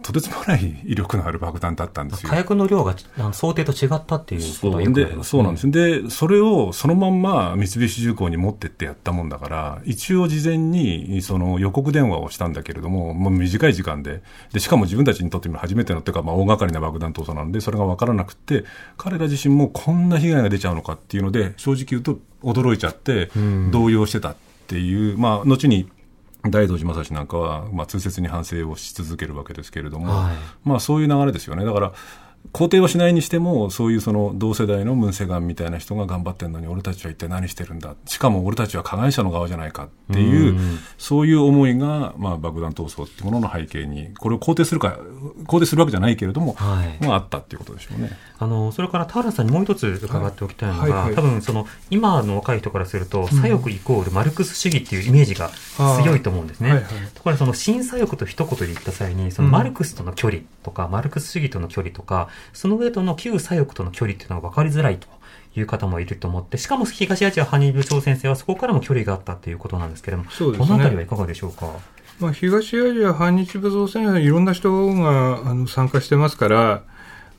[0.02, 2.30] とてつもない威力のある爆弾だったんですよ。
[2.30, 2.96] 火薬の量が
[3.34, 5.70] 想定と違ったっていうことはよく、ね、そうなんです。
[5.70, 14.22] で、それをそのまんま三菱重工に持ってってやったもんだから、一応事前にその予告電話をしたんだけれども、もう短い時間で、
[14.54, 18.64] で、しかも自分たちにとっても初めてのっていうか、まあ大掛かりな爆弾闘争なんで、それが分からなくて、
[18.98, 23.30] 彼ら自身もこんな被害が出ちゃうのかっていうので、正直言うと驚いちゃって、
[23.72, 24.36] 動揺してたっ
[24.68, 25.90] ていう、まあ、後に
[26.44, 31.66] 大道寺正史なんかは、まあ、痛切に反省をし続けるわけですけれども、はい、まあ、そういう流れですよね。
[31.66, 31.94] だから
[32.52, 40.60] 肯定はしないにしても、そういうその同世代のムン・セガンみたいな人が頑張ってるのに、俺たちは一体何してるんだ、しかも俺たちは加害者の側じゃないかっていう、う
[40.98, 44.98] そういう思いが、まあ、爆弾闘争ってものの背景に、これを肯定するか、
[45.46, 48.12] 肯定するわけじゃないけれども、はい、まあ、あったっていうことでしょうね。
[48.42, 51.04] あのそれから田原さんにもう一つ伺っておきたいのが、はいはい。
[51.08, 55.50] はい、多分その今の若い人からすると、左翼イコールマルクス主義っていうイメージが
[56.04, 56.70] 強いと思うんですね。
[56.70, 65.08] はいはい、ところがその新左翼と一言で言った際に、そのマルクスとの距離とか、うん、マルクス主義との距離とか、その上との旧左翼との距離っていうのが分かりづらいと。
[65.56, 71.72] いう方もいると思って、しかも東アジアハニー部長先生はそこからも距離があったということなんですけれども、そうですね、このあたりはいかがでしょうか？
[72.20, 76.84] まあ、東アジア反日武装戦いろんな人があの参加してますから、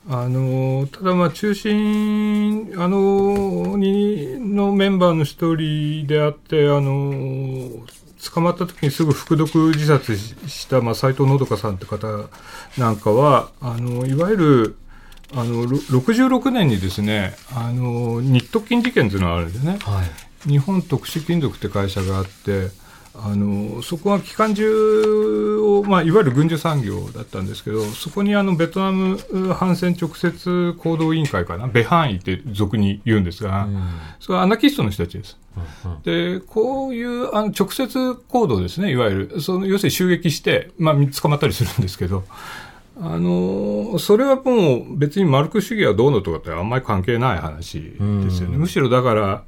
[0.09, 7.69] あのただ、中心あのにのメンバーの一人であってあの
[8.33, 12.07] 捕まった時にすぐ服毒自殺した、まあ、斉藤のどかさんって方
[12.77, 14.75] なんかはあのいわゆる
[15.33, 20.03] あの66年にですねあの日特金事件というのがあるんですね、は
[20.45, 22.69] い、日本特殊金属って会社があって
[23.13, 29.17] あのそこは機関銃を、まあ、いわゆる軍需産業だったんですけどそこにあのベトナム
[29.53, 31.67] 反戦直接行動委員会かな？
[31.67, 33.89] ベハンイって俗に言うんですが、うん、
[34.21, 35.37] それはアナキストの人たちです。
[35.83, 36.01] うんうん、
[36.39, 39.41] でこういうあの直接行動ですねいわゆる。
[39.41, 42.23] その要するに襲撃して、まあ、捕まったりするんですけど
[43.03, 48.57] あのそれはもう別にマルク主義はどうのとかってあんまり関係ない話ですよね。
[48.57, 49.43] むしろだから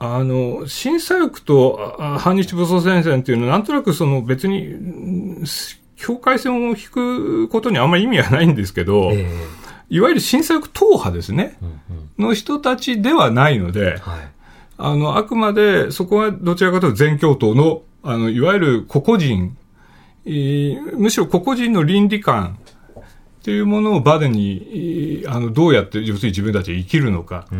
[0.00, 4.74] あの、新左翼と反日武装戦線っていうのは、なんとなくその別に、
[5.96, 14.28] 境界線を引くことにあんまり意味はないんですけど、えー、いわゆる新左翼党派ですね、うんうん、の人たちではないので、はい、
[14.76, 19.56] あの、あくまでそこはどちらかというと全教党の、あの、いわゆる個々人、
[20.24, 22.60] えー、むしろ個々人の倫理観
[23.38, 27.54] っていうものをバデに、あの、どうやって、要するに自分たちは生きるのか、と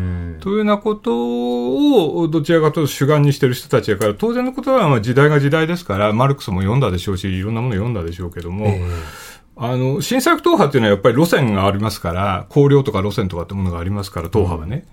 [0.49, 9.29] いうようなことを、どちらかというと主眼にしてる人たちだから、当然のことは、まあ時代が時代ですから、マルクスも読んだでしょうし、いろんなもの読んだでしょうけども、えー
[9.61, 14.85] あの、新作党派っていうのはやっぱり路線がありますから、綱領とか路線とかってものがありますから、党派はね。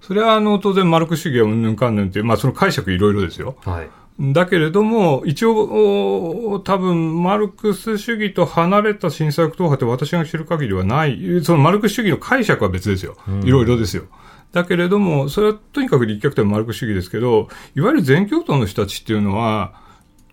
[0.00, 3.56] うん、それはあの、当然マルク主義はうんぬんかんぬんっていう、まあその解釈いろいろですよ。
[3.64, 3.90] はい。
[4.20, 13.16] だけれども、一応、多分、マルクス主義と離れた新作党派って私が知る限りはない、そのマルクス主義の解釈は別ですよ。
[13.42, 14.04] いろいろですよ。
[14.52, 19.74] だけれども、それはとにかく立脚点はマルクス主義ですけど、いわゆる全教徒の人たちっていうのは、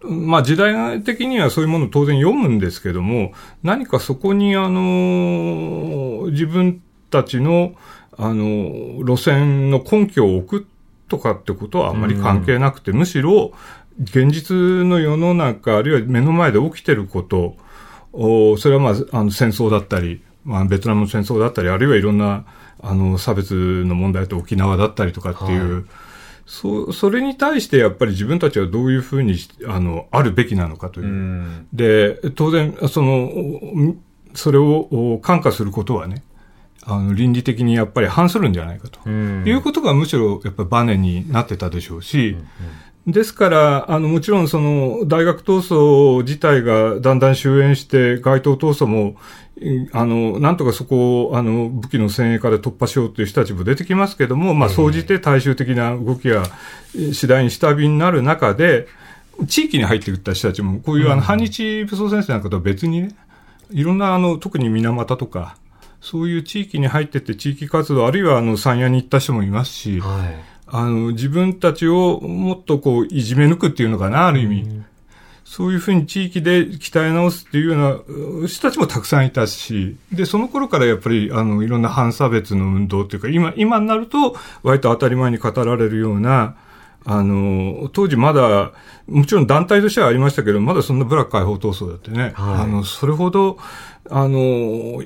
[0.04, 7.74] まあ時代的にはそういうものを当然読むんですけども、何かそこにあの、自分たちの、
[8.16, 10.68] あの、路線の根拠を置く
[11.12, 13.52] とかってことはあんまり関係なくて、むしろ
[14.00, 17.58] 現実の世の中、あるいは目の前で起きてること、
[18.58, 22.46] それはまあ、あの戦争だったり、まあ、ベトナムの戦争だったり、あるいはいろんな
[22.80, 25.84] あの差別の問題と沖縄だったりとかっていう、はい、
[26.46, 29.36] そそれに対してやっぱり自分たちはどういうふうに
[29.68, 31.66] あのあるべきなのかという。
[31.74, 33.30] で、当然、その、
[34.34, 36.24] それを感化することはね、
[36.94, 42.38] あの倫理的にやっぱり反するんじゃないかと、いうことがむしろやっぱりバネになってたでしょうし、
[43.08, 49.16] ですから、あの、もちろんその、大学闘争自体がだんだん終焉して、街頭闘争も、
[49.92, 56.46] あの、なんとかそこを、あの、武器の先鋭化で突破しようという人たちも出てきますけども、まあ、総じて大衆的な動きが
[56.94, 58.88] 次第に下火になる中で、
[59.48, 63.16] 地域に入っていった人たちも、こういうあの、反日武装戦線なんかとは別にね、
[63.72, 65.56] いろんなあの、特に水俣とか、
[66.02, 70.36] そういう地域に入ってって地域活動、あるいはあの山野に行った人もいますし、はい、
[70.68, 74.62] あの自分たちをもっとこういじめ抜くっていうのかな、ある意味。
[74.64, 74.86] うん、
[75.46, 86.56] そういうふうに地域で鍛え直すっていうような人たちもたくさんいたし、で、その頃からやっぱり、あの、いろんな反差別の運動っていうか、今、今になると、割と当たり前に語られるような、
[87.04, 88.72] あの、当時まだ、
[89.08, 93.58] もちろん団体としてはありましたけど、まだそんなブラック解放闘争だってね、はい、あの、それほど、
[94.10, 95.04] あの、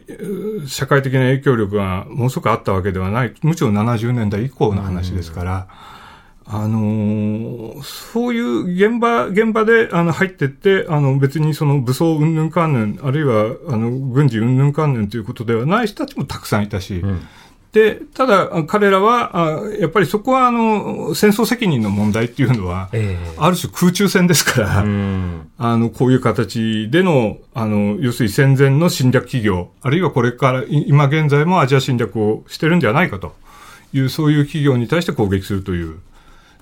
[0.67, 5.67] 社会的な影響力がものすごくあったわけではない、むしろ70年代以降の話ですから、
[6.47, 17.21] あのそういう現場、現場で、あの、入ってって、あの、別にその武装云々関連、あるいは、あの、軍事云々関連ということではない人たちもたくさんいたし、うん
[17.75, 33.35] で、ただ、彼らは、やっぱりそこは、あの、戦争責任の問題っていうのは、えー、ある種空中戦ですから、あの、こういう形での、あの、要するに戦前の侵略企業、あるいはこれから、今現在もアジア侵略をしてるんじゃないかと
[33.91, 35.97] いう、そういう企業に対して攻撃するという、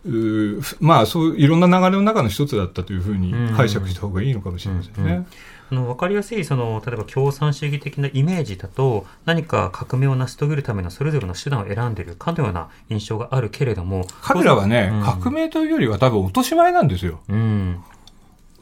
[0.05, 5.01] うまあ、そう、いろんな流れの中の一つだったというふうに解釈した方がいいのかもしれませんね。
[5.03, 5.27] うんうん
[5.73, 17.19] あの分かりやすいその例えば共産主義的なイメージだと何か革命を成し遂げるためのそれぞれの手段を選んでいるかのような印象があるけれども彼らはね、うん、革命というよりは多分落とし前なんですよ。
[17.27, 17.83] うん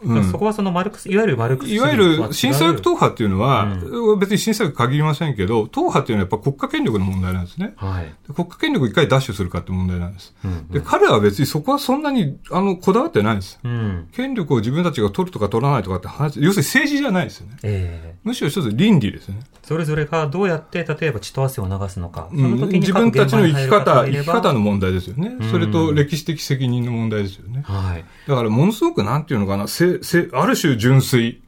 [0.04, 7.74] うん、そこはそのマルクス、いわゆるマルクスいわゆる新左翼党派っていうのは、うん、別に新左翼限りませんけど、党派っていうのはやっぱ国家権力の問題なんですね。
[7.76, 10.34] はい、国家権力をいかに奪取するかって問題なんです。
[10.44, 13.60] うんうん、で、彼らは別にそこはそんなに、あの、こだわってないです。
[13.64, 17.58] うん、権力を自分たちが取るとか取らないとかって話、要するに政治じゃないですよね。
[17.64, 19.40] えー、むしろ一つ倫理ですね。
[19.64, 22.28] それぞれがどうやって、例えば血と汗を流すのか。
[22.32, 25.38] その時に自分たちの生き方、生き方の問題ですよね。
[25.52, 27.62] それと歴史的責任の問題ですよね。
[27.66, 28.06] はい。
[28.28, 29.68] だからものすごくなんていうのかな、
[30.02, 31.42] せ、せ、ある種純粋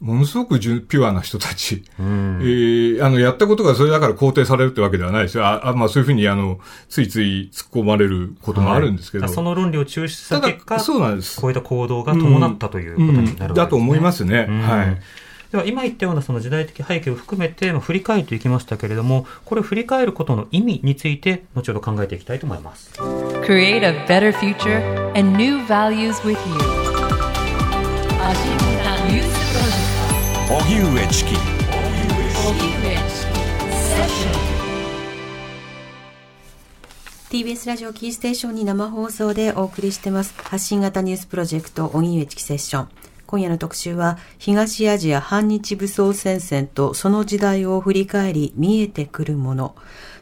[0.00, 5.44] ものすごくピュアな人たち、うんえーあの、やったことがそれだから肯定されるってわけではないですよ。
[5.44, 9.24] あ、あまあそういうふうに、あの、ついつい突っ込まれることもあるんですけど。
[9.24, 11.40] はいその論理を抽出した結果、そうなんです。
[11.40, 14.46] こういった行動が伴ったということになるわけです、ねだと思いますね。
[14.48, 14.98] うんはい。
[15.50, 22.92] では今言ったようなその時代的背景を含めてまあ振り返っていきましたけれども、これを振り返ることの意味について、後ほど考えていきたいと思います。
[23.00, 26.38] Create a better future and new values with
[26.84, 26.87] you.
[28.28, 29.88] ニュースプロジェ
[30.48, 31.30] ク荻上チキ。
[31.30, 31.40] 荻上
[33.08, 33.32] チキ。
[33.72, 34.34] セッション
[37.30, 38.08] TBS ラジオキ。
[38.08, 42.42] ーステーションに生放送でお送りしてます発信型ニュースプロジェクト荻上チキ。
[42.42, 42.88] セッション
[43.26, 49.74] 今夜の特集は東アジア反日武装戦線とその時代を振り返り見えてくるもの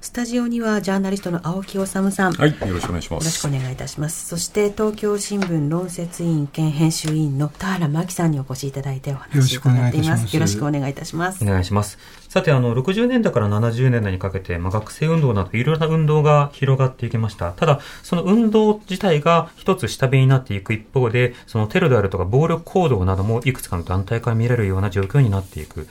[0.06, 3.48] スタジオにはジャーナリストの青木治さん、はい、よろしくお願いしまよろしくす。
[3.48, 4.28] お願いいたします。
[4.28, 10.36] そして東京新聞論説委員兼編集委員の田原真紀さんにお越しいただいてお話を伺っています。
[10.36, 11.46] よろしくおよろしくお願いいたしますお。
[11.48, 11.98] 願いします。
[12.28, 17.50] さて、あの、60年代から70年代にかけて、まあ、学生運動などいろいろな運動が広がっていきました。
[17.50, 25.88] ただ、その運動自体が一つ下火になっていく一方で、そのテロであるとか暴力行動などもいくつかの団体から見られるような状況になっていく。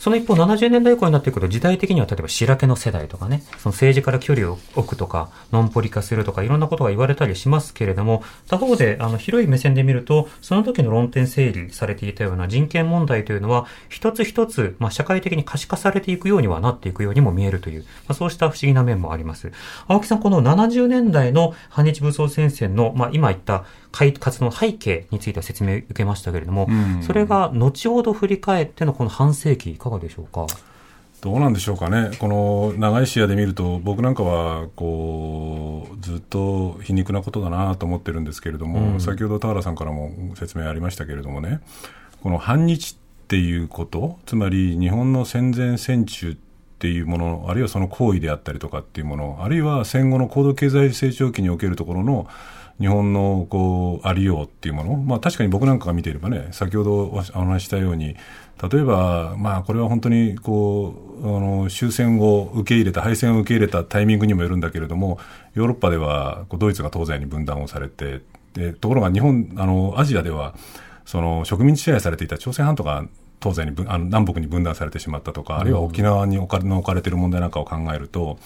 [0.00, 19.52] その一方、70年代以降になっていくと、時代的には例えば白毛の世代とかね、その政治から距離を置くとか、ノンポリ化するとか、いろんなことが言われたりしますけれども、他方で、あの、広い目線で見ると、その時の論点整理されていたような人権問題というのは、一つ一つ、まあ、社会的に可視化されていくようにはなっていくようにも見えるという、まあ、そうした不思議な面もあります。
[19.86, 27.02] 青木さん、この70年代の反日武装戦線の、まあ、今言った活動の背景については説明を受けましたけれども、うん。
[27.02, 30.46] それが後ほど振り返ってのこの半世紀、いかがでしょうか？
[31.20, 39.00] どうなんでしょうかね、この長い視野で見ると、僕なんかはこうずっと皮肉なことだなと思ってるんですけれども、うん。
[39.00, 41.60] 先ほど田原さんからも説明ありましたけれどもね、
[42.22, 46.36] この反日っていうこと、つまり日本の戦前戦中っ
[46.78, 52.28] ていうもの、あるいはその行為であったりとかっていうもの、あるいは戦後の高度経済成長期におけるところの
[52.80, 58.16] 日本のこうありようっていうもの、まあ、確かに僕なんかが見ていればね、先ほどお話ししたように、
[58.70, 65.18] 例えば、まあ、これは本当にこうあの終戦を受け入れた、敗戦を受け入れたタイミングにもよるんだけれども、
[65.54, 68.22] ヨーロッパではこうドイツが東西に分断をされて、
[68.54, 70.54] でところが日本、あのアジアでは
[71.04, 73.04] その植民地支配されていた朝鮮半島が
[73.42, 78.38] 東西にあの南北に分断されてしまったとか、あるいは沖縄に置かれ置かれている問題なんかを考えると、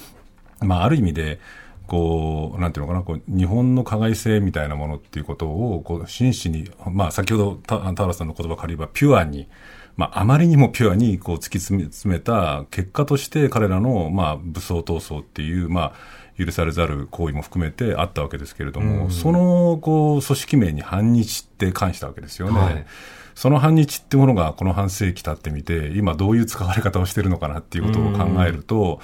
[0.61, 1.39] まあ、ある意味で、
[1.87, 9.49] こう、なんていうのかな、こう、日本の加害性みたいなものっていうことを、こう、真摯に、まあ、先ほど、た田原さんの言葉を借りれば、ピュアに、
[9.97, 22.59] まあ、あまりにもピュアに、こう、突き詰めた結果として、彼らの、まあ、武装闘争っていう、まあ、許されざる行為も含めてあったわけですけれども、その、こう、組織名に反日って関したわけですよね。
[22.59, 22.87] はい。
[23.35, 29.01] その反日ってものがこの半世紀経ってみて、今どういう使われ方をしてるのかなっていうことを考えると、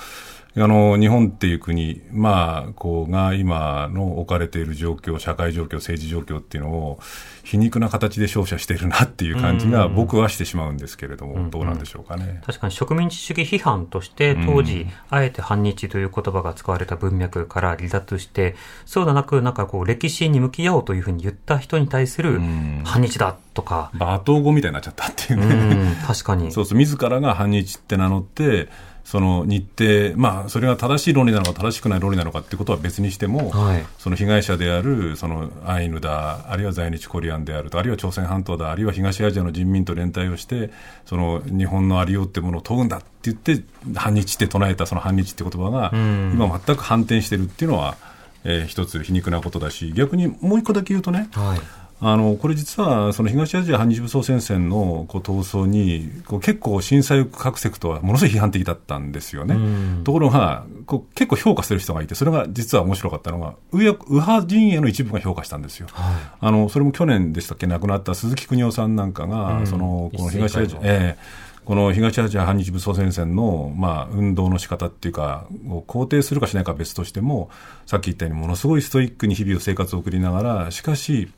[0.57, 7.01] あの、日本っていう国、まあ、こう、が今の置かれている状況、社会状況、政治状況っていうのを、
[7.45, 12.41] 皮肉な形で照射しているなっていう感じが僕はしてしまうんですけれども、どうなんでしょうかね。
[12.47, 25.93] 確かに植民地主義批判として当時、あえて反日という言葉が使われた文脈から離脱して、そうではなく、なんかこう歴史に向き合おうというふうに言った人に対するん反日だとか、罵倒語みたいになっちゃったっていううね。
[25.93, 26.51] ん、確かに。
[26.53, 28.69] そうそう、自らが反日って名乗って、
[29.05, 40.71] その日程、まあ、それが正しい論理なのか正しくない論理なのかっていうことは別にしても、はいその被害者である、そのアイヌだ、あるいは在日コリアンであると、あるいは朝鮮半島だ、あるいは東アジアの人民と連帯をして、
[41.07, 43.63] その日本のありようってものを問うんだって言って、
[43.95, 47.97] 反日って唱えたその反日って言葉が、ん今全く反転してるっていうのは、
[48.45, 51.61] えー一つ皮肉なことだし、逆にもう一個だけ言うとね、はい。
[52.03, 59.55] あのこれ実はその東アジア反日武装戦線のこう闘争にこう結構震災各セクトはものすごい批判的だったんですよね。
[59.55, 59.59] う
[60.01, 60.05] ん。
[60.05, 65.89] ところがこう結構評価する人がいてそれが実は面白かったのが右派陣営の一部が評価したんですよ。
[65.95, 67.67] あのそれも去年でしたっけ？
[67.67, 69.67] 亡くなった鈴木邦夫さんなんかが、うん。
[69.67, 71.19] そのこの東アジア、え
[71.67, 77.49] この東アジア反日武装戦線の、まあ、運動の仕方っていうか、を肯定するかしないかは別としても、
[77.87, 81.31] さっき言ったようにものすごいストイックに日々を生活を送りながら、しかし、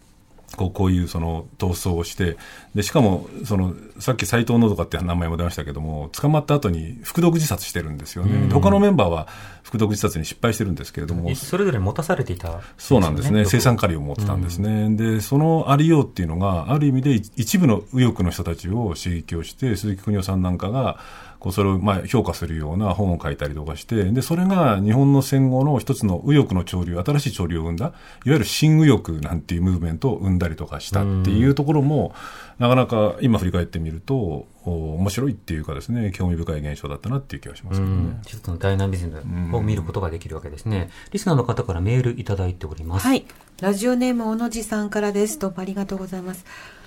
[0.56, 2.36] こうこういうその闘争をして、
[2.74, 9.28] でしかもそのさっき斎藤のどかって名前も出ましたけども、捕まった後に服毒自殺してるんですよね、で他のメンバーは
[9.62, 20.98] 服毒自殺に失敗してるんですけれども、それぞれ持たされていた、そうなんですね、生産カリを持ってたんですね、でそのありようっていうのが、ある意味で一部の右翼の人たちを刺激をして、鈴木邦夫さんなんかが、
[21.42, 27.94] こうそれをまあ評価するような本を書いたりとかして、で、それが日本の戦後の一つの右翼の潮流、新しい潮流を生んだ、いわ
[28.26, 32.14] ゆる新右翼なんていうムーブメントを生んだりとかしたっていうところも、
[32.60, 38.20] なかなか今振り返ってみると、お面白いっていうかですね、興味深い現象だったなっていう気がしますけどね。
[38.24, 40.90] 一つのダイナミズムを見ることができるわけですね。
[41.10, 43.06] リスナーの方からメールいただいております。
[43.08, 43.24] はい。
[43.60, 45.40] ラジオネーム小野寺さんからです。
[45.40, 46.44] どうもありがとうございます。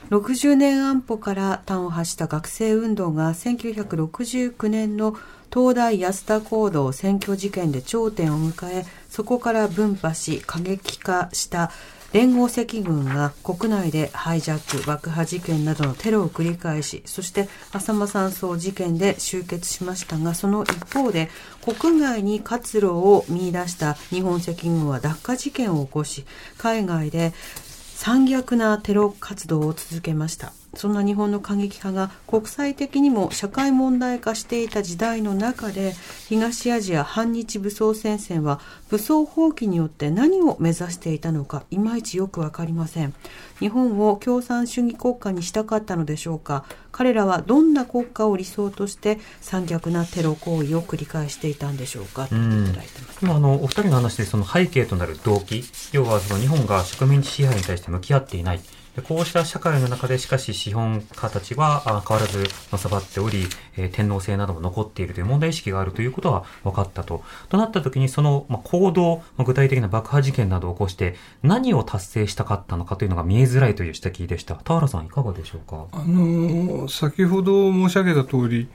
[0.10, 5.16] 60年安保から端を発した学生運動が1969年の
[5.52, 11.72] 東大安田講堂選挙事件で頂点を迎え、そこから分派し過激化した
[12.14, 21.30] 連合赤軍が国内でハイジャック、爆破事件などのテロを繰り返し、そして浅間山荘事件で終結しましたが、その一方で
[21.62, 26.26] 国外に活路を見出した日本赤軍は脱火事件を起こし、
[26.58, 27.34] 海外で
[27.98, 30.52] 残虐なテロ活動を続けました。
[30.76, 35.94] そんな日本の過激派が国際的にも社会問題化していた時代の中で
[36.28, 38.60] 東アジア反日武装戦線は
[38.90, 43.14] 武装放棄によって何を目指していたのかいまいちよくわかりません。
[43.60, 46.66] 日本を共産主義国家にしたかったのでしょうか。
[46.92, 52.28] 彼らはどんな国家を理想として残虐なテロ行為を繰り返していたんでしょうか。
[52.28, 53.20] といただいてます。
[53.22, 58.60] 今あのお二人の話でその背景となる動機要はその日本が植民地支配に対して向き合っていない。
[58.60, 58.64] で
[59.04, 63.46] こうした社会の中でしかし資本家たちは変わらずのさばっており、
[63.78, 67.24] え天皇制なども残っているという問題意識があるということは分かったと。
[67.50, 74.56] となった時にその、まあ、行動、まあ具体的な爆破事件などを起こして何を達成したかったのかというのが見えづらいという指摘でした。
[74.56, 75.86] 田原さんいかがでしょうか？
[75.92, 78.68] あの先ほど申し上げた通り、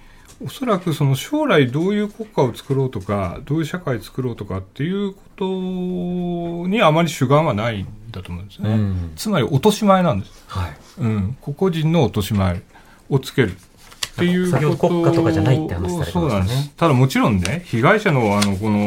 [0.42, 8.70] おそらくその将来どういう国家を作ろうとか、どういう社会を作ろうとかっていうことにあまり主眼はないんだと思うんですね。
[8.70, 10.44] うんつまり落とし前なんです。
[10.46, 10.76] はい。
[10.98, 11.36] うん。
[11.40, 12.62] 個々人の落とし前
[13.10, 13.52] をつける。
[13.52, 16.70] っていうことど国家とかじゃないって話されてましたねそうなんです。
[16.70, 18.86] ただもちろんね、被害者のあの、この、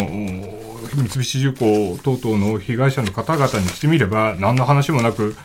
[0.95, 5.35] 三菱重工等々の被害者の方々にしてみれば、何の話もなく、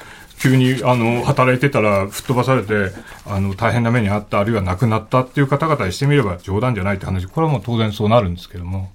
[0.41, 2.93] 急に、あの、働いてたら吹っ飛ばされて、
[3.27, 8.91] あの、大変な目にあった、あるいは亡くなったっていう方々にしてみれば冗談じゃないって話、これはもう当然そうなるんですけども、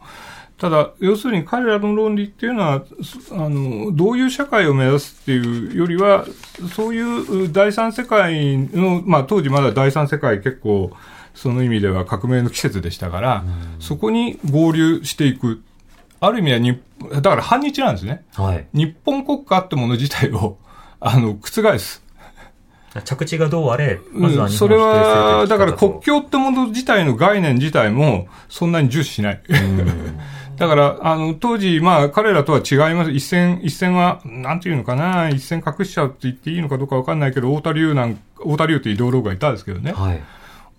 [0.58, 6.26] ただ、要するに彼らの論理っていうのは、そあの、どういう社会を目指すっていうよりは、
[6.74, 10.92] そういう第三世界の、まあ当時まだ第三世界結構、
[11.34, 13.44] その意味では革命の季節でしたから、
[13.80, 15.62] そこに合流していく。
[16.20, 16.80] ある意味はに、
[17.12, 18.24] だから反日なんですね。
[18.34, 18.66] はい。
[18.74, 20.58] 日本国家ってもの自体を、
[21.06, 22.02] あの、覆す。
[23.04, 29.42] 着地がどうあれ、まずはそれは、だから国境ってもの自体の概念自体も、そんなに重視しない。
[30.58, 33.12] だから、あの、当時、まあ、彼らとは違います。
[33.12, 39.94] 一線、一線は、なんていうのかな、一線隠しちゃうって言っていいのかどうかわかんないけど、太田龍なん、太田龍っていう道路がいたんですけどね。
[39.94, 40.22] はい。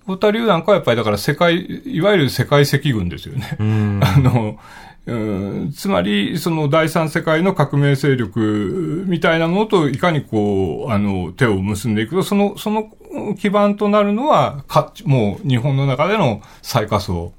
[0.04, 3.56] 太田龍なんかはやっぱりだから世界、いわゆる世界赤軍ですよね。
[3.58, 4.00] うん。
[4.04, 4.56] あの、
[5.06, 12.90] うんつまり、その第三世界の革命勢力みたいなものといかにこう、あの、手を結んでいくと、その、その
[13.38, 17.34] 基盤となるのは、か、もう日本の中での最下層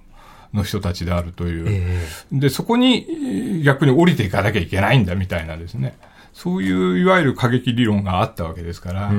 [0.53, 1.65] の人たちであるという。
[1.67, 5.97] えで、そこにえー逆に降りていかなきゃいけないんだみたいなですね。
[6.33, 9.11] そういう、いわゆる過激理論があったわけですから。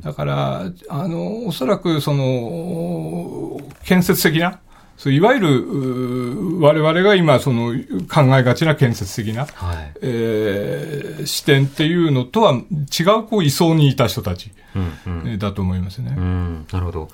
[0.00, 4.60] だから、あの、おそらくその、建設的な、
[5.00, 7.72] そういわゆる、我々が今、その、
[8.06, 9.92] 考えがちな建設的な、はい。
[10.02, 14.50] えー視点っていうのとは違う、こう、位相にいた人たち、
[15.38, 16.14] だと思いますね。
[16.14, 17.08] うん、なるほど。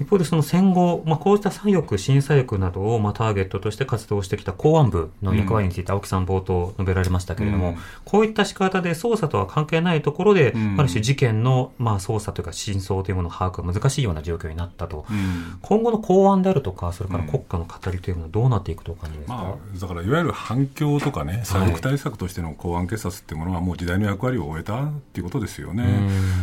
[0.00, 7.76] 一方でその戦後、まあ、こうした左翼、新左翼などを、まあ、ターゲットとして活動してきた公安部の役割について青木さん冒頭述べられましたけれども、うん。
[8.04, 10.76] こういった仕方で捜査とは関係ないところで、うん。
[10.78, 15.06] ある種事件の、まあ、捜査というか真相というものの把握が難しいような状況になったと。
[15.08, 15.58] うん。
[15.62, 25.84] 今後の公安であるとか、それから国家の語りというものはどうなっていくとお感じですか、まあ、だからいわゆる反響とかね、左翼対策としての公安警察っていうものは、もう時代の役割を終えたっていうことですよね。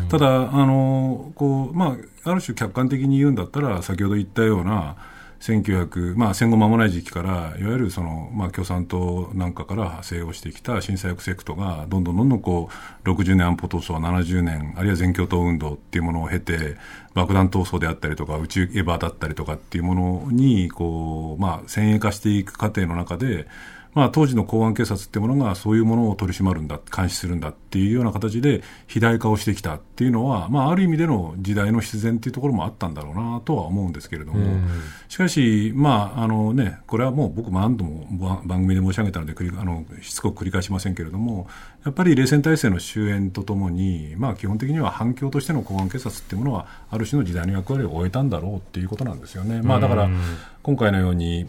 [0.09, 4.95] ただ、あのこうまあ、ある種客観的に言うんだったら、先ほど言ったような、
[5.41, 12.69] 1900、まあ、戦後間もない時期から、いわゆるその、まあ、共産党なんかから派生をしてきた新左翼セクトが、どんどんどんどんこ
[13.03, 16.78] う、60年安保闘争は70年、あるいは全共闘運動っていうものを経て、
[17.15, 23.47] 爆弾闘争であったりとか、宇宙エヴァだったりとかっていうものに、こう、まあ、先鋭化していく過程の中で、
[23.93, 34.39] まあ、当時の公安警察っていうものがそういうものを取り締まるんだ、監視するんだっていうような形で肥大化をしてきたっていうのは、まあ、ある意味での時代の必然っていうところもあったんだろうなとは思うんですけれども、
[35.09, 41.47] しかし、まああのね、これはもう僕も何度も番組で申し上げたのであの、しつこく繰り返しませんけれども、
[41.83, 49.61] やっぱり冷戦体制の終焉とともに、まあ、基本的には反共としての公安警察っていうものは、ある種の時代の役割を終えたんだろうっていうことなんですよね。
[49.61, 50.09] まあ、だから
[50.63, 51.47] 今回のように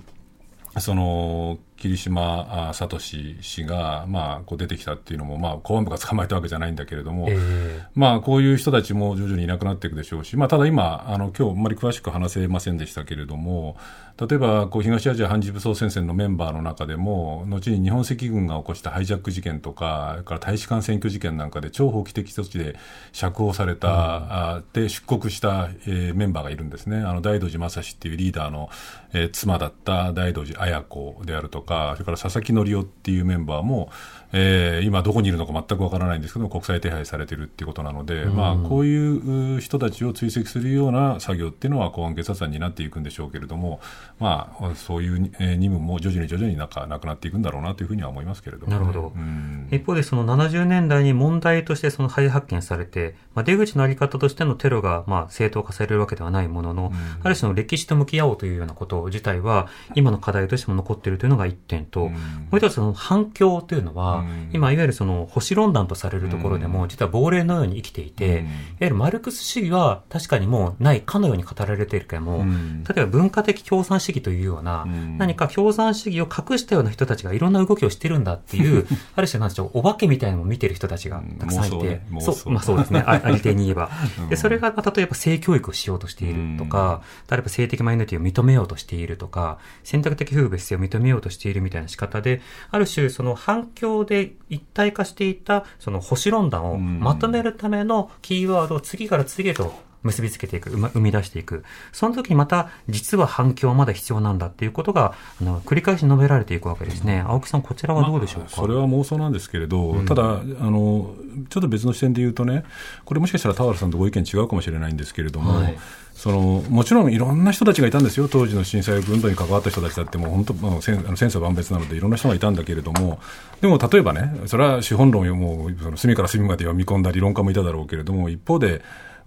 [0.79, 13.77] その桐島聡氏が、まあ、こう出てきたっていうのも、まあ、公安部が捕まえたわけじゃないんだけれども、えー、まあ、こういう人たちも徐々にいなくなっていくでしょうし、まあ、ただ今、あの今日あんまり詳しく話せませんでしたけれども、
[14.19, 22.77] 例えばこう東アジア反日武装戦線のメンバーの中でも、後に日本赤軍が起こしたハイジャック事件とか、それから大使館選挙事件なんかで超法規的措置で
[23.13, 28.69] 釈放された、うん、で出国した、えー、メンバーがいるんですね、あの大道寺正史っていうリーダーの、
[29.13, 33.91] えー、妻だった大道寺綾子であるとか、それから佐々木則夫っていうメンバーも、
[34.33, 43.81] えー、今どこにいるのか全くわからないんですけど国際手配されているっていうことなので、うん、まあ、こういう人たちを追跡するような作業っていうのは公安警察官になっていくんでしょうけれども、
[44.19, 45.31] まあ、そういう任
[45.71, 62.17] 務も徐々に徐々になんかなくなっていくんだろうなというふうには思いますけれども、ね、なるほど、うん、一方でその70年代に問題としてその再発見されて、まあ、出口のあり方としてのテロがまあ正当化されるわけではないものの、うん、ある種の歴史と向き合おうというようなこと自体は今の課題としても残っているというのが一点と、も
[62.53, 68.43] う一つその反響というのは、今いわゆるその保守論断とされるところでも、実は亡霊のように生きていて、いわ
[68.81, 72.45] ゆるマルクス主義は確かにもうないかのように語られているけども、
[72.89, 74.87] 例えば文化的共産主義というような、
[75.19, 83.91] 何か共産主義を隠したような人たちがいろんな動きをしてるんだっていう、 ある種なんでしょう、お化けみたいなのを見てる人たちがたくさんいて、そう、まあそうですね、あ りていに言えば。
[84.29, 92.41] で、それが、例えば性教育をしようとしているとか、例えば性的マイノリティを認めようとしているとか、選択的夫婦別姓を認めようとしているみたいな仕方で、
[92.71, 101.65] ある種、その反響で一体化していたその保守論断をまとめるためのキーワードを次から次へと結びつけていく、生み出していく。
[101.93, 107.25] その時にまた、実は反響はまだ必要なんだっていうことが、あの、繰り返し述べられていくわけですね。
[107.27, 111.15] 青木さん、こちらはどうでしょうか、まあ、それは妄想なんですけれど、うん、ただ、あの、
[111.49, 112.65] ちょっと別の視点で言うとね、
[113.05, 115.79] これもしかしたら田原さんとご意見違うかもしれないんですけれども、はい。
[116.15, 123.19] そのもちろんいろんな人たちがいたんですよ、当時の震災運動に関わった人たちだって、もう本当、まあ、戦争万別なので、いろんな人がいたんだけれども、
[123.61, 128.83] でも例えばね、それは資本論をもうその隅から隅まで読み込んだ理論家もいただろうけれども、一方で、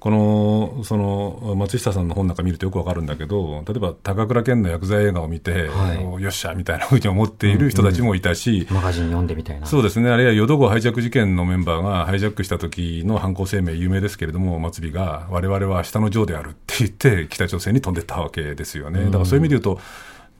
[0.06, 8.78] このその松下さんの本なんか見るとよくわかるんだけど例えば高倉健の薬剤映画を見て、はい、よっしゃみたいなふうに思っている人たちもいたし、うん。
[8.78, 9.66] うん、マガジン読んでみたいな。
[9.66, 10.12] そうですね。
[10.12, 19.06] あるいは淀号ハイジャック事件のメンバーがハイジャックした時の犯行声明有名ですけれども松尾が我々は下の城であるって言って北朝鮮に飛んでったわけですよね。
[19.06, 19.82] だからそういう意味で言うと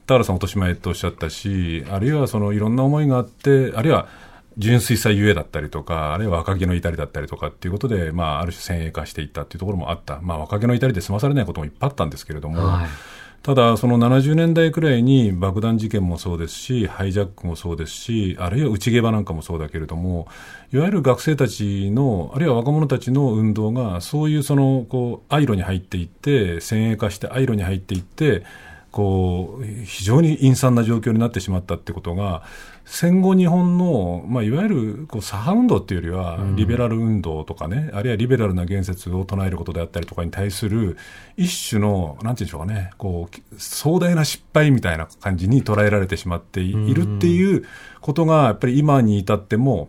[0.06, 4.06] 田原さん落とし前とおっしゃったしあるいはそのいろんな思いがあってあるいは
[4.58, 10.20] 純粋さゆえだったりとか、あるいは若気の至りだったりとかっていうことで、まあ、ある種先鋭化していったっていうところもあった。
[10.22, 12.86] まあ、若気の至りで済まされないこともいっぱいあったんですけれども、はい、
[13.42, 20.26] ただ、その70年代くらいに爆弾事件もそうですし、ハイジャックもそうですし、あるいは内毛場なんかもそうだけれども、
[20.72, 28.42] いわゆる学生たちの、あるいは若者たちの運動が、そういうその、こう、アイロに入っていって、先鋭化してアイロに入っていって、
[28.90, 32.42] こう、非常に陰惨な状況になってしまったってことが、
[32.88, 40.96] 戦後日本の、まあ、いわゆるこう左派運動っていうよりは、リベラル運動とかね、うん、あるいはリベラルな言説を唱えることであったりとかに対する、
[41.36, 47.64] 一種の、なんていうんでしょうかね、こう、壮大な失敗みたいな感じに捉えられてしまっているっていう
[48.00, 49.88] ことが、やっぱり今に至っても、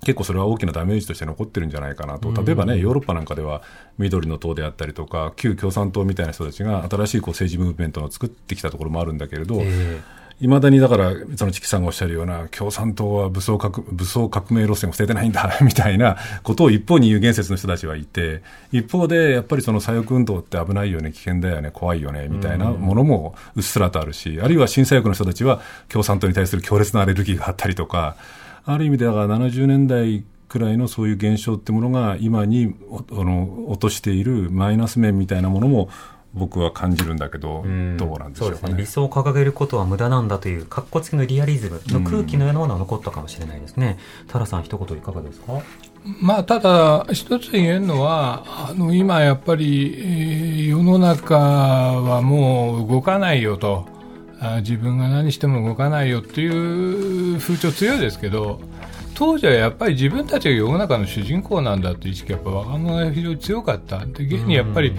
[0.00, 3.62] 結構それは大きなダメージとして残ってるんじゃないかなと、例えばね、ヨーロッパなんかでは、
[3.98, 28.16] 緑の党であったりとか、旧共産党みたいな人たちが、新しいこう政治ムーブメントを作ってきたところもあるんだけれど、えーいまだにだから、そのチキさんがおっしゃるような、共産党は武装革武装革命路線を捨ててないんだ、 みたいなことを一方に言う言説の人たちはいて、一方で、やっぱりその左翼運動って危ないよね、危険だよね、怖いよね、みたいなものもうっすらとあるし、あるいは新左翼の人たちは共産党に対する強烈なアレルギーがあったりとか、
[28.64, 32.74] ある意味でだから70年代くらいのそういう現象ってものが今に
[33.12, 35.88] あの落としているマイナス面みたいなものも
[36.34, 37.62] 僕は感じるんだけど、
[37.98, 43.98] どうなんでしょうかね、ね、理想を掲げることは無駄なんだという、かっこつきのリアリズムの空気のようなものが残ったかもしれないですね。
[44.28, 45.60] タラさん、一言いかがですか？
[46.20, 53.86] まあ、ただ、一つ言えるのは、あの今やっぱり、えー、世の中はもう動かないよと、
[54.40, 58.60] あ自分が何しても動かないよっていう風潮強いですけど、
[59.14, 64.04] 当時はやっぱり自分たちが世の中の主人公なんだという意識がやっぱ若者が非常に強かった。
[64.06, 64.92] で、現にやっぱり、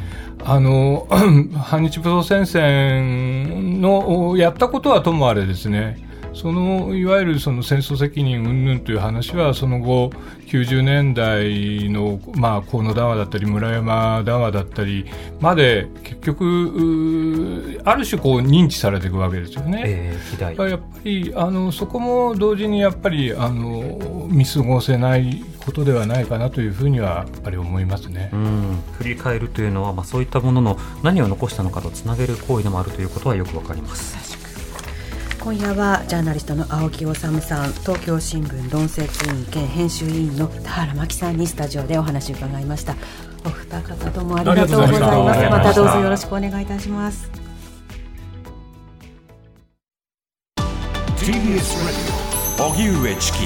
[0.44, 1.08] あの、
[1.58, 10.10] 反日武装戦線のやったことはともあれですね、そのいわゆるその戦争責任云々という話はその後
[10.48, 15.06] 90年代の、まあ、河野談話だったり村山談話だったり
[15.40, 19.84] まで結局ある種こう認知されていくわけですよね。
[19.86, 28.32] えー、やっぱりあのそこも同時にやっぱりあの見過ごせないことではないかなというふうにはやっぱり思いますね。
[28.98, 34.43] 振り返るというのは、まあ、そういったものの何を残したのかとつなげる行為でもあるということはよくわかります。
[35.44, 42.96] 今夜はジャーナリストの青木治さん東京新聞論説委員兼編集委員の田原真紀さんにスタジオでお話を伺いました。
[43.46, 47.30] お二方どうもありがとうございますまたどうぞよろしくお願いいたします。
[51.18, 53.40] TBS ラディオ荻上チキ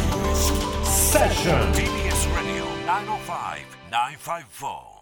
[0.86, 1.82] セッション TBS
[2.36, 2.68] ラディオ
[4.54, 4.97] 905-954